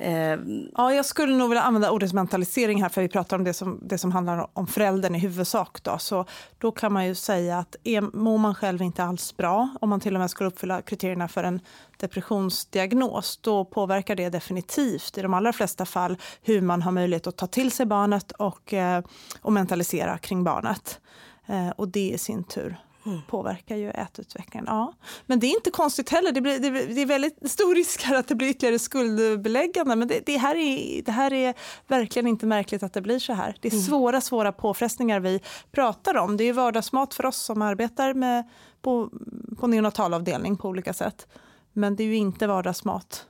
[0.01, 0.39] Eh,
[0.75, 3.79] ja, jag skulle nog vilja använda ordet mentalisering här, för vi pratar om det som,
[3.81, 5.83] det som handlar om föräldern i huvudsak.
[5.83, 5.97] Då.
[5.97, 6.25] Så
[6.57, 9.99] då kan man ju säga att är, mår man själv inte alls bra, om man
[9.99, 11.59] till och med skulle uppfylla kriterierna för en
[11.97, 17.37] depressionsdiagnos, då påverkar det definitivt i de allra flesta fall hur man har möjlighet att
[17.37, 19.03] ta till sig barnet och, eh,
[19.41, 20.99] och mentalisera kring barnet.
[21.45, 23.21] Eh, och det i sin tur mm.
[23.27, 24.65] påverkar ju ätutvecklingen.
[24.67, 24.93] Ja.
[25.25, 26.31] Men det är inte konstigt heller.
[26.31, 29.95] Det, blir, det, det är väldigt stor risk här att det blir ytterligare skuldbeläggande.
[29.95, 31.53] Men det, det, här är, det här är
[31.87, 33.57] verkligen inte märkligt att det blir så här.
[33.61, 33.83] Det är mm.
[33.83, 35.41] svåra, svåra påfrestningar vi
[35.71, 36.37] pratar om.
[36.37, 38.49] Det är vardagsmat för oss som arbetar med,
[38.81, 39.09] på,
[39.57, 41.27] på neonatalavdelning på olika sätt.
[41.73, 43.25] Men det är ju inte vardagsmat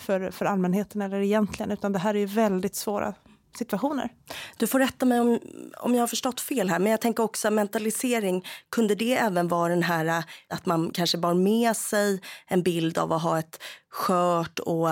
[0.00, 3.14] för, för allmänheten eller egentligen, utan det här är väldigt svåra
[3.56, 4.08] situationer.
[4.56, 5.40] Du får rätta mig om,
[5.78, 8.46] om jag har förstått fel här, men jag tänker också mentalisering.
[8.70, 13.12] Kunde det även vara den här att man kanske bar med sig en bild av
[13.12, 14.90] att ha ett skört och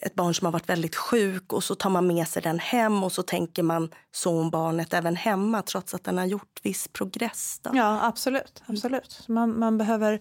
[0.00, 3.04] ett barn som har varit väldigt sjuk och så tar man med sig den hem
[3.04, 6.88] och så tänker man så om barnet även hemma trots att den har gjort viss
[6.88, 7.60] progress?
[7.62, 7.70] Då?
[7.74, 8.62] Ja, absolut.
[8.66, 9.28] absolut.
[9.28, 10.20] Man, man behöver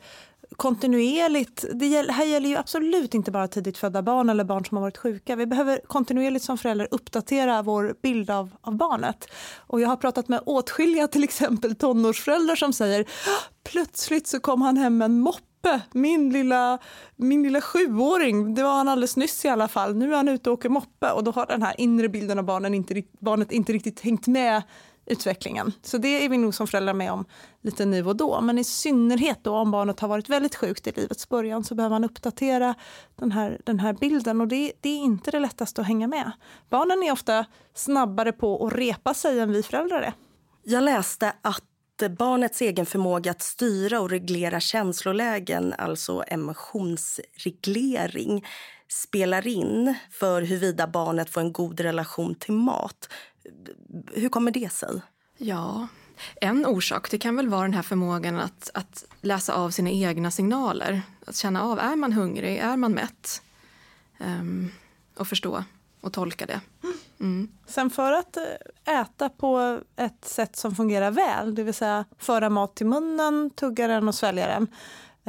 [0.56, 4.82] kontinuerligt, det här gäller ju absolut inte bara tidigt födda barn eller barn som har
[4.82, 5.36] varit sjuka.
[5.36, 9.28] Vi behöver kontinuerligt som föräldrar uppdatera vår bild av, av barnet.
[9.58, 14.62] Och jag har pratat med åtskilliga till exempel tonårsföräldrar som säger ah, plötsligt så kom
[14.62, 15.44] han hem med en moppe
[15.92, 16.80] min lilla,
[17.16, 20.50] min lilla sjuåring, det var han alldeles nyss i alla fall, nu är han ute
[20.50, 23.74] och åker moppe och då har den här inre bilden av barnen inte, barnet inte
[23.74, 24.64] riktigt hängt med
[25.08, 25.74] utvecklingen.
[25.82, 27.26] Så det är vi nog som föräldrar med om
[27.62, 28.42] lite nu och då.
[28.42, 31.96] Men i synnerhet då om barnet har varit väldigt sjukt i livets början så behöver
[31.96, 32.76] man uppdatera
[33.16, 36.32] den här, den här bilden och det, det är inte det lättaste att hänga med.
[36.70, 37.46] Barnen är ofta
[37.76, 40.14] snabbare på att repa sig än vi föräldrar är.
[40.64, 41.64] Jag läste att
[42.18, 48.46] barnets egen förmåga att styra och reglera känslolägen, alltså emotionsreglering
[48.88, 53.10] spelar in för huruvida barnet får en god relation till mat.
[54.14, 55.02] Hur kommer det sig?
[55.38, 55.88] Ja,
[56.42, 60.32] en orsak det kan väl vara den här förmågan att, att läsa av sina egna
[60.32, 61.02] signaler.
[61.26, 63.42] Att känna av, är man hungrig, är man mätt?
[64.20, 64.72] Um,
[65.18, 65.64] och förstå
[66.02, 66.62] och tolka det.
[67.20, 67.48] Mm.
[67.68, 72.50] Sen för att eh, äta på ett sätt som fungerar väl, det vill säga föra
[72.50, 74.68] mat till munnen, tugga den och svälja den,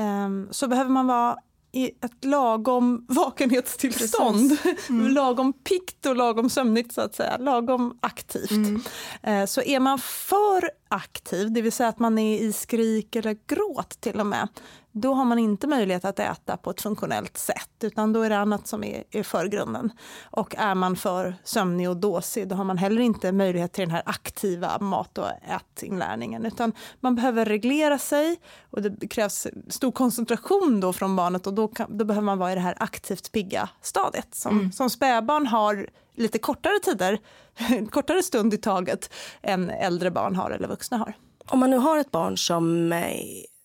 [0.07, 1.37] um, så behöver man vara
[1.73, 4.59] i ett lagom vakenhetstillstånd.
[4.89, 5.13] Mm.
[5.13, 8.51] lagom pikt och lagom sömnigt så att säga, lagom aktivt.
[8.51, 8.83] Mm.
[9.23, 13.37] Eh, så är man för aktiv, det vill säga att man är i skrik eller
[13.47, 14.49] gråt till och med,
[14.93, 18.39] då har man inte möjlighet att äta på ett funktionellt sätt, utan då är det
[18.39, 19.93] annat som är, är förgrunden.
[20.31, 23.91] Och är man för sömnig och dåsig, då har man heller inte möjlighet till den
[23.91, 30.81] här aktiva mat och ätinlärningen, utan man behöver reglera sig och det krävs stor koncentration
[30.81, 33.69] då från barnet och då, kan, då behöver man vara i det här aktivt pigga
[33.83, 34.35] stadiet.
[34.35, 34.73] Som, mm.
[34.73, 35.89] som spädbarn har
[36.19, 37.19] lite kortare tider,
[37.91, 41.13] kortare stund i taget än äldre barn har eller vuxna har.
[41.47, 43.21] Om man nu har ett barn som eh,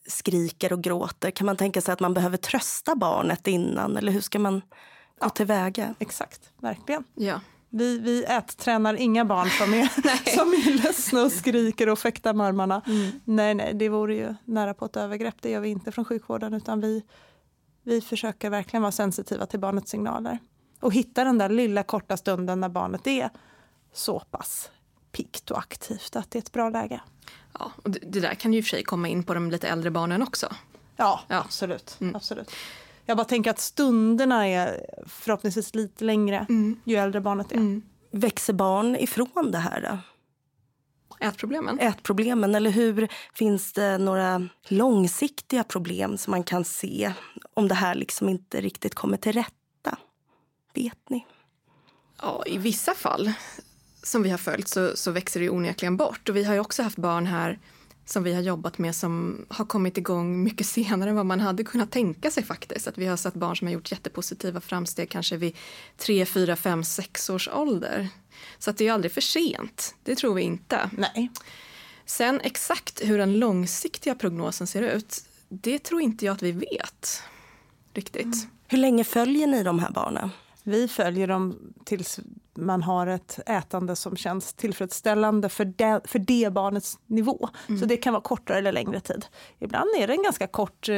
[0.08, 3.97] skriker och gråter, kan man tänka sig att man behöver trösta barnet innan?
[3.97, 4.66] Eller hur ska man gå
[5.20, 5.95] ja, tillväga?
[5.99, 7.04] Exakt, verkligen.
[7.16, 7.39] Ja.
[7.70, 9.88] Vi, vi ättränar inga barn som är,
[10.36, 12.82] som är ledsna och skriker och fäktar med armarna.
[12.88, 13.12] Mm.
[13.24, 15.36] Nej, nej, det vore ju nära på ett övergrepp.
[15.41, 17.04] Det gör vi inte från sjukvården utan vi,
[17.84, 20.39] vi försöker verkligen vara sensitiva till barnets signaler.
[20.84, 23.29] Och hitta den där lilla korta stunden när barnet är
[23.93, 24.71] så pass
[25.11, 27.01] pikt och aktivt att det är ett bra läge.
[27.59, 29.67] Ja, och det där kan ju i och för sig komma in på de lite
[29.67, 30.47] äldre barnen också.
[30.95, 31.38] Ja, ja.
[31.38, 31.97] absolut.
[32.01, 32.15] Mm.
[32.15, 32.51] absolut.
[33.05, 36.79] Jag bara tänker att stunderna är förhoppningsvis lite längre mm.
[36.84, 37.55] ju äldre barnet är.
[37.55, 37.81] Mm.
[38.11, 39.99] Växer barn ifrån det här?
[41.19, 41.79] Ätproblemen?
[41.79, 43.07] Ätproblemen, eller hur?
[43.34, 47.13] Finns det några långsiktiga problem som man kan se
[47.53, 49.62] om det här liksom inte riktigt kommer till rätta?
[50.74, 51.26] Vet ni?
[52.21, 53.34] Ja, i vissa fall
[54.03, 56.30] som vi har följt så, så växer det onekligen bort.
[56.30, 57.59] Och vi har ju också haft barn här
[58.05, 61.63] som vi har jobbat med som har kommit igång mycket senare än vad man hade
[61.63, 62.88] kunnat tänka sig faktiskt.
[62.88, 65.55] Att vi har sett barn som har gjort jättepositiva framsteg kanske vid
[65.97, 68.07] 3, 4, 5, 6 års ålder.
[68.59, 70.89] Så att det är aldrig för sent, det tror vi inte.
[70.97, 71.32] Nej.
[72.05, 77.24] Sen exakt hur den långsiktiga prognosen ser ut, det tror inte jag att vi vet
[77.93, 78.24] riktigt.
[78.24, 78.49] Mm.
[78.67, 80.30] Hur länge följer ni de här barnen?
[80.64, 82.20] Vi följer dem tills
[82.57, 87.49] man har ett ätande som känns tillfredsställande för det, för det barnets nivå.
[87.68, 87.80] Mm.
[87.80, 89.26] Så det kan vara kortare eller längre tid.
[89.59, 90.95] Ibland är det en ganska kort eh,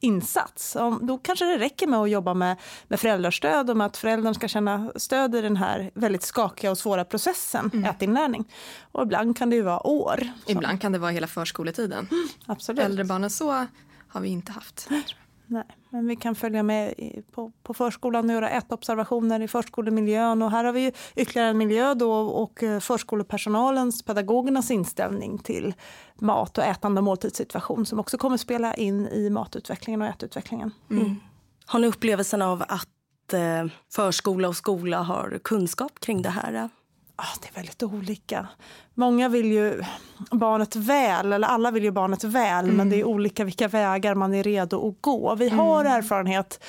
[0.00, 0.76] insats.
[0.76, 2.56] Om, då kanske det räcker med att jobba med,
[2.88, 6.78] med föräldrastöd och med att föräldern ska känna stöd i den här väldigt skakiga och
[6.78, 7.84] svåra processen, mm.
[7.84, 8.52] ätinlärning.
[8.92, 10.28] Och ibland kan det ju vara år.
[10.46, 12.08] Ibland kan det vara hela förskoletiden.
[12.10, 12.80] Mm, absolut.
[12.80, 13.66] Äldre barn än så
[14.08, 14.88] har vi inte haft.
[15.46, 16.94] Nej, men vi kan följa med
[17.32, 20.42] på, på förskolan och göra ätobservationer i förskolemiljön.
[20.42, 25.74] Och här har vi ytterligare en miljö då och eh, förskolepersonalens, pedagogernas inställning till
[26.14, 30.70] mat och ätande och måltidssituation som också kommer spela in i matutvecklingen och ätutvecklingen.
[30.90, 31.02] Mm.
[31.02, 31.16] Mm.
[31.66, 36.68] Har ni upplevelsen av att eh, förskola och skola har kunskap kring det här?
[37.16, 38.48] Ah, det är väldigt olika.
[38.94, 39.82] Många vill ju
[40.30, 42.76] barnet väl, eller alla vill ju barnet väl mm.
[42.76, 45.34] men det är olika vilka vägar man är redo att gå.
[45.34, 45.92] Vi har mm.
[45.92, 46.64] erfarenhet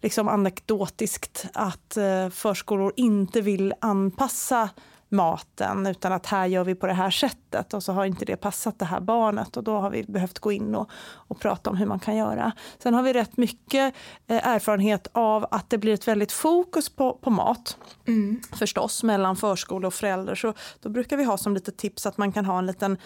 [0.00, 4.68] liksom anekdotiskt att eh, förskolor inte vill anpassa
[5.08, 8.36] maten utan att här gör vi på det här sättet och så har inte det
[8.36, 11.76] passat det här barnet och då har vi behövt gå in och, och prata om
[11.76, 12.52] hur man kan göra.
[12.78, 13.94] Sen har vi rätt mycket
[14.26, 18.40] eh, erfarenhet av att det blir ett väldigt fokus på, på mat mm.
[18.52, 22.32] förstås mellan förskola och förälder så då brukar vi ha som lite tips att man
[22.32, 22.98] kan ha en liten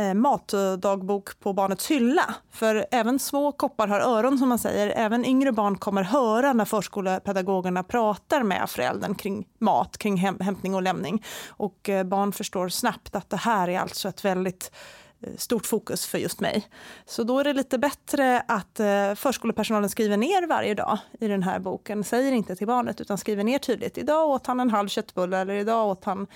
[0.00, 2.34] eh, matdagbok på barnets hylla.
[2.50, 4.92] För även små koppar har öron som man säger.
[4.96, 10.74] Även yngre barn kommer höra när förskolepedagogerna pratar med föräldern kring mat, kring häm hämtning
[10.74, 11.24] och lämning.
[11.48, 14.72] Och eh, barn förstår snabbt att det här är alltså ett väldigt
[15.20, 16.68] eh, stort fokus för just mig.
[17.06, 21.42] Så då är det lite bättre att eh, förskolepersonalen skriver ner varje dag i den
[21.42, 22.04] här boken.
[22.04, 23.98] Säger inte till barnet utan skriver ner tydligt.
[23.98, 26.26] Idag åt han en halv köttbulle eller idag åt han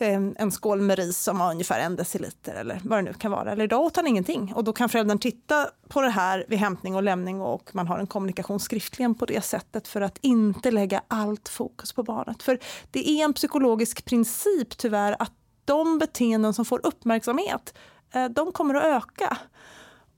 [0.00, 3.30] Eh, en skål med ris som var ungefär en deciliter eller vad det nu kan
[3.30, 3.52] vara.
[3.52, 4.52] Eller idag åt han ingenting.
[4.54, 7.98] Och då kan föräldern titta på det här vid hämtning och lämning och man har
[7.98, 12.42] en kommunikation skriftligen på det sättet för att inte lägga allt fokus på barnet.
[12.42, 12.58] För
[12.90, 15.32] det är en psykologisk princip tyvärr att
[15.64, 17.74] de beteenden som får uppmärksamhet,
[18.14, 19.38] eh, de kommer att öka.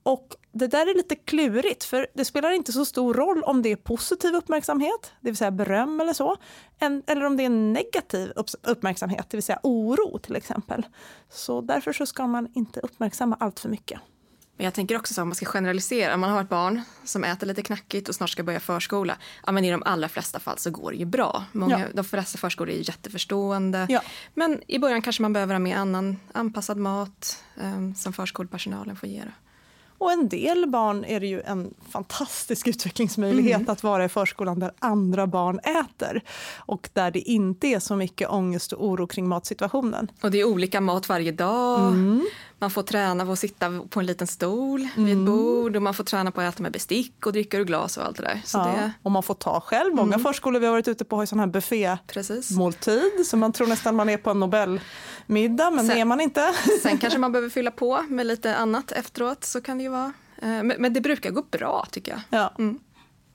[0.03, 3.71] Och det där är lite klurigt, för det spelar inte så stor roll om det
[3.71, 6.37] är positiv uppmärksamhet, det vill säga beröm eller så,
[6.79, 8.33] eller om det är negativ
[8.63, 10.85] uppmärksamhet, det vill säga oro till exempel.
[11.29, 13.99] Så därför så ska man inte uppmärksamma allt för mycket.
[14.57, 17.23] Men jag tänker också så om man ska generalisera, om man har ett barn som
[17.23, 20.57] äter lite knackigt och snart ska börja förskola, ja men i de allra flesta fall
[20.57, 21.43] så går det ju bra.
[21.51, 21.85] Många, ja.
[21.93, 23.85] De flesta förskolor är jätteförstående.
[23.89, 24.01] Ja.
[24.33, 29.09] Men i början kanske man behöver ha med annan anpassad mat um, som förskolepersonalen får
[29.09, 29.19] ge.
[29.19, 29.31] Det.
[30.01, 33.69] Och en del barn är det ju en fantastisk utvecklingsmöjlighet mm.
[33.69, 36.21] att vara i förskolan där andra barn äter
[36.57, 40.11] och där det inte är så mycket ångest och oro kring matsituationen.
[40.21, 41.87] Och det är olika mat varje dag.
[41.87, 42.25] Mm.
[42.61, 44.91] Man får träna på att sitta på en liten stol mm.
[44.95, 45.25] vid ett mm.
[45.25, 48.05] bord och man får träna på att äta med bestick och dricka ur glas och
[48.05, 48.41] allt det där.
[48.45, 48.63] Så ja.
[48.63, 48.91] det...
[49.03, 49.95] Och man får ta själv.
[49.95, 50.23] Många mm.
[50.23, 53.95] förskolor vi har varit ute på har ju sån här buffémåltid så man tror nästan
[53.95, 56.53] man är på en Nobelmiddag men sen, är man inte.
[56.81, 60.13] sen kanske man behöver fylla på med lite annat efteråt så kan det ju vara.
[60.41, 62.21] Eh, men, men det brukar gå bra tycker jag.
[62.39, 62.53] Ja.
[62.59, 62.79] Mm.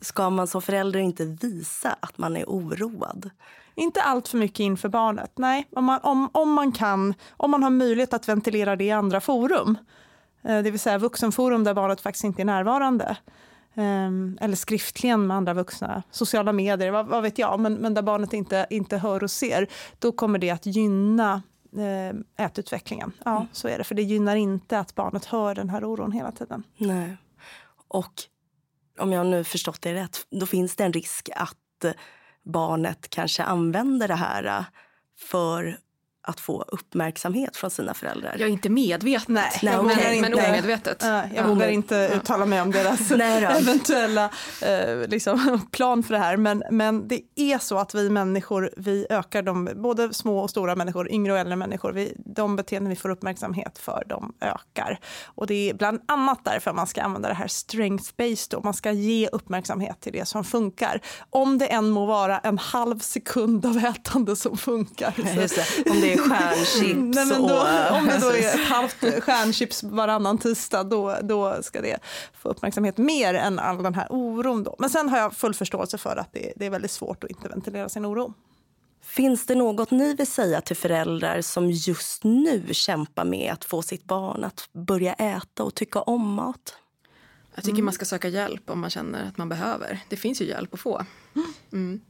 [0.00, 3.30] Ska man som förälder inte visa att man är oroad?
[3.78, 5.32] Inte allt för mycket inför barnet.
[5.36, 8.90] Nej, om man, om, om man kan, om man har möjlighet att ventilera det i
[8.90, 9.78] andra forum,
[10.44, 13.16] eh, det vill säga vuxenforum där barnet faktiskt inte är närvarande,
[13.74, 18.02] ehm, eller skriftligen med andra vuxna, sociala medier, vad, vad, vet jag, men, men där
[18.02, 19.66] barnet inte, inte hör och ser,
[19.98, 21.42] då kommer det att gynna
[21.76, 23.12] eh, ätutvecklingen.
[23.24, 23.48] Ja, mm.
[23.52, 23.84] så är det.
[23.84, 26.62] För det gynnar inte att barnet hör den här oron hela tiden.
[26.76, 27.16] Nej.
[27.88, 28.12] Och
[28.98, 31.84] om jag nu förstått det rätt, då finns det en risk att
[32.46, 34.64] barnet kanske använder det här äh,
[35.18, 35.78] för
[36.26, 38.36] att få uppmärksamhet från sina föräldrar.
[38.38, 40.20] Jag är inte medveten, Nej, Nej, okay.
[40.20, 41.02] men, men omedvetet.
[41.02, 41.46] Jag ja.
[41.46, 43.10] vågar inte uttala mig om deras
[43.60, 44.30] eventuella
[44.62, 46.36] eh, liksom, plan för det här.
[46.36, 50.76] Men, men det är så att vi människor, vi ökar de, både små och stora
[50.76, 54.98] människor, yngre och äldre människor, vi, de beteenden vi får uppmärksamhet för, de ökar.
[55.24, 58.60] Och det är bland annat därför man ska använda det här strength-based, då.
[58.60, 61.00] man ska ge uppmärksamhet till det som funkar.
[61.30, 65.14] Om det än må vara en halv sekund av ätande som funkar.
[65.16, 65.90] Det.
[65.90, 67.16] Om det stjärnchips.
[67.26, 71.80] Nej, då, och, om det då är ett halvt stjärnchips varannan tisdag då, då ska
[71.80, 71.98] det
[72.32, 74.62] få uppmärksamhet mer än all den här oron.
[74.62, 74.76] Då.
[74.78, 77.48] Men sen har jag full förståelse för att det, det är väldigt svårt att inte
[77.48, 78.34] ventilera sin oro.
[79.02, 83.82] Finns det något ni vill säga till föräldrar som just nu kämpar med att få
[83.82, 86.76] sitt barn att börja äta och tycka om mat?
[87.54, 87.84] Jag tycker mm.
[87.84, 90.00] man ska söka hjälp om man känner att man behöver.
[90.08, 91.04] Det finns ju hjälp att få.
[91.72, 92.00] Mm.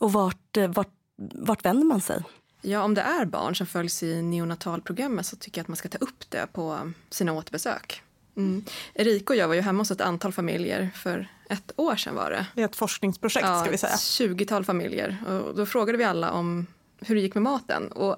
[0.00, 2.22] Och vart, vart, vart vänder man sig?
[2.66, 5.88] Ja, om det är barn som följs i neonatalprogrammet så tycker jag att man ska
[5.88, 8.02] ta upp det på sina återbesök.
[8.36, 8.64] Mm.
[8.94, 12.30] Erika och jag var ju hemma hos ett antal familjer för ett år sedan var
[12.30, 12.46] det.
[12.54, 13.92] Det är ett forskningsprojekt ja, ska vi säga.
[13.92, 15.24] ett tjugotal familjer.
[15.26, 16.66] Och då frågade vi alla om
[17.00, 17.92] hur det gick med maten.
[17.92, 18.16] Och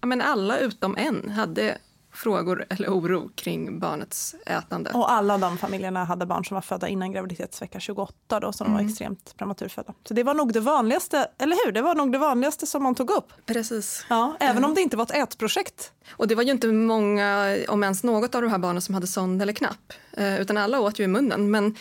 [0.00, 1.78] ja, men alla utom en hade
[2.18, 4.90] frågor eller oro kring barnets ätande.
[4.90, 8.78] Och alla de familjerna hade barn som var födda innan graviditetsvecka 28 då, som mm.
[8.78, 9.94] var extremt prematurfödda.
[10.08, 11.72] Så det var nog det vanligaste, eller hur?
[11.72, 13.32] Det var nog det vanligaste som man tog upp.
[13.46, 14.06] Precis.
[14.08, 14.68] Ja, även mm.
[14.70, 15.92] om det inte var ett ätprojekt.
[16.12, 19.06] Och det var ju inte många, om ens något av de här barnen som hade
[19.06, 21.50] sond eller knapp, eh, utan alla åt ju i munnen.
[21.50, 21.74] Men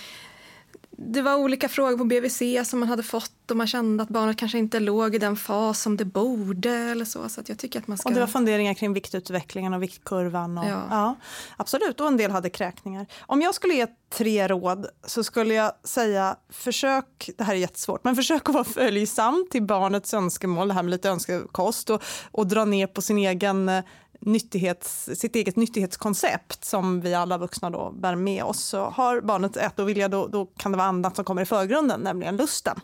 [1.00, 4.38] det var olika frågor på BVC som man hade fått och man kände att barnet
[4.38, 7.30] kanske inte låg i den fas som det borde eller så.
[7.30, 8.10] Så jag tycker att man ska...
[8.10, 10.58] Och det var funderingar kring viktutvecklingen och viktkurvan.
[10.58, 10.82] Och, ja.
[10.90, 11.16] ja.
[11.58, 13.06] absolut, och en del hade kräkningar.
[13.22, 18.04] Om jag skulle ge tre råd så skulle jag säga försök, det här är jättesvårt,
[18.04, 22.48] men försök att vara följsam till barnets önskemål, det här med lite önskekost och, och
[22.48, 23.84] dra ner på sin egen eh,
[24.20, 28.64] nyttighets, sitt eget nyttighetskoncept som vi alla vuxna då bär med oss.
[28.64, 31.46] Så har barnet äta och vilja då, då kan det vara annat som kommer i
[31.46, 32.80] förgrunden, nämligen lusten.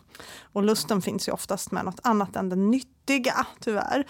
[0.52, 4.06] Och lusten finns ju oftast med något annat än det nyttiga, tyvärr.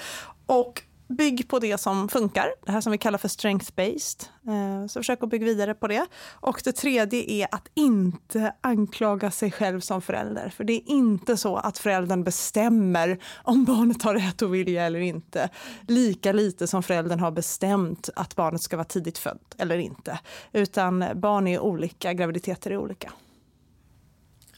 [0.47, 4.29] Och bygg på det som funkar, det här som vi kallar för strength-based.
[4.49, 6.07] Eh, så försök att bygga vidare på det.
[6.33, 10.49] Och det tredje är att inte anklaga sig själv som förälder.
[10.49, 15.01] För det är inte så att föräldern bestämmer om barnet har rätt att vilja eller
[15.01, 15.49] inte.
[15.89, 20.19] Lika lite som föräldern har bestämt att barnet ska vara tidigt fött eller inte.
[20.53, 23.13] Utan barn är olika, graviditeter är olika.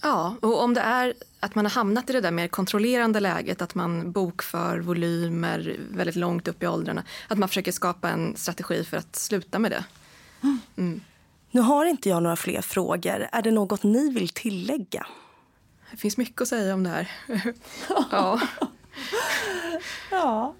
[0.02, 3.62] Ja, och om det är att man har hamnat i det där mer kontrollerande läget,
[3.62, 8.84] att man bokför volymer väldigt långt upp i åldrarna, att man försöker skapa en strategi
[8.84, 9.84] för att sluta med det.
[10.76, 11.00] Mm.
[11.50, 13.26] Nu har inte jag några fler frågor.
[13.32, 15.06] Är det något ni vill tillägga?
[15.90, 17.10] Det finns mycket att säga om det här.
[18.10, 18.40] ja.
[20.10, 20.54] ja.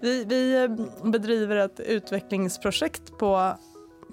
[0.00, 3.56] Vi, vi eh, bedriver ett utvecklingsprojekt på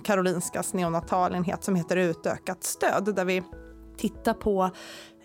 [0.03, 3.43] Karolinskas neonatalenhet som heter Utökat stöd där vi
[3.97, 4.69] titta på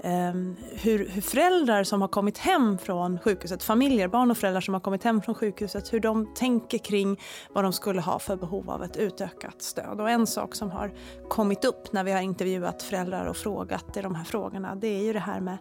[0.01, 0.33] eh,
[0.73, 4.81] hur, hur, föräldrar som har kommit hem från sjukhuset, familjer, barn och föräldrar som har
[4.81, 7.21] kommit hem från sjukhuset, hur de tänker kring
[7.53, 10.01] vad de skulle ha för behov av ett utökat stöd.
[10.01, 10.93] Och en sak som har
[11.29, 15.03] kommit upp när vi har intervjuat föräldrar och frågat i de här frågorna, det är
[15.03, 15.59] ju det här med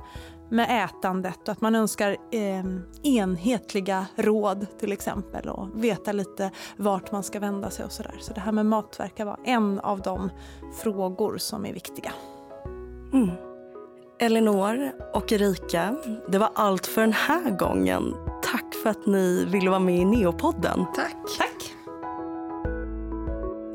[0.49, 2.65] med ätandet och att man önskar eh,
[3.03, 8.15] enhetliga råd till exempel och veta lite vart man ska vända sig och sådär.
[8.19, 10.29] Så det här med mat verkar vara en av de
[10.81, 12.13] frågor som är viktiga.
[13.13, 13.29] Mm.
[14.19, 15.95] Elinor och Erika,
[16.27, 18.15] det var allt för den här gången.
[18.43, 20.85] Tack för att ni ville vara med i Neopodden.
[20.95, 21.15] Tack.
[21.37, 21.73] Tack.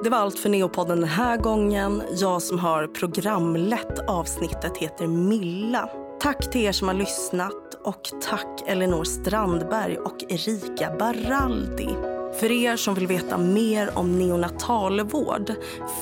[0.05, 2.03] Det var allt för Neopodden den här gången.
[2.11, 5.89] Jag som har programlett avsnittet heter Milla.
[6.21, 11.89] Tack till er som har lyssnat och tack Elinor Strandberg och Erika Baraldi.
[12.35, 15.53] För er som vill veta mer om neonatalvård,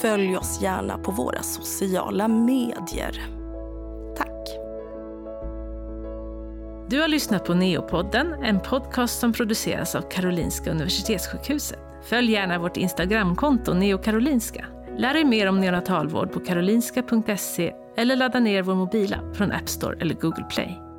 [0.00, 3.22] följ oss gärna på våra sociala medier.
[4.16, 4.48] Tack.
[6.88, 11.78] Du har lyssnat på Neopodden, en podcast som produceras av Karolinska Universitetssjukhuset.
[12.02, 14.66] Följ gärna vårt Instagramkonto neokarolinska.
[14.98, 19.96] Lär dig mer om neonatalvård på karolinska.se eller ladda ner vår mobila från App Store
[20.00, 20.89] eller Google Play.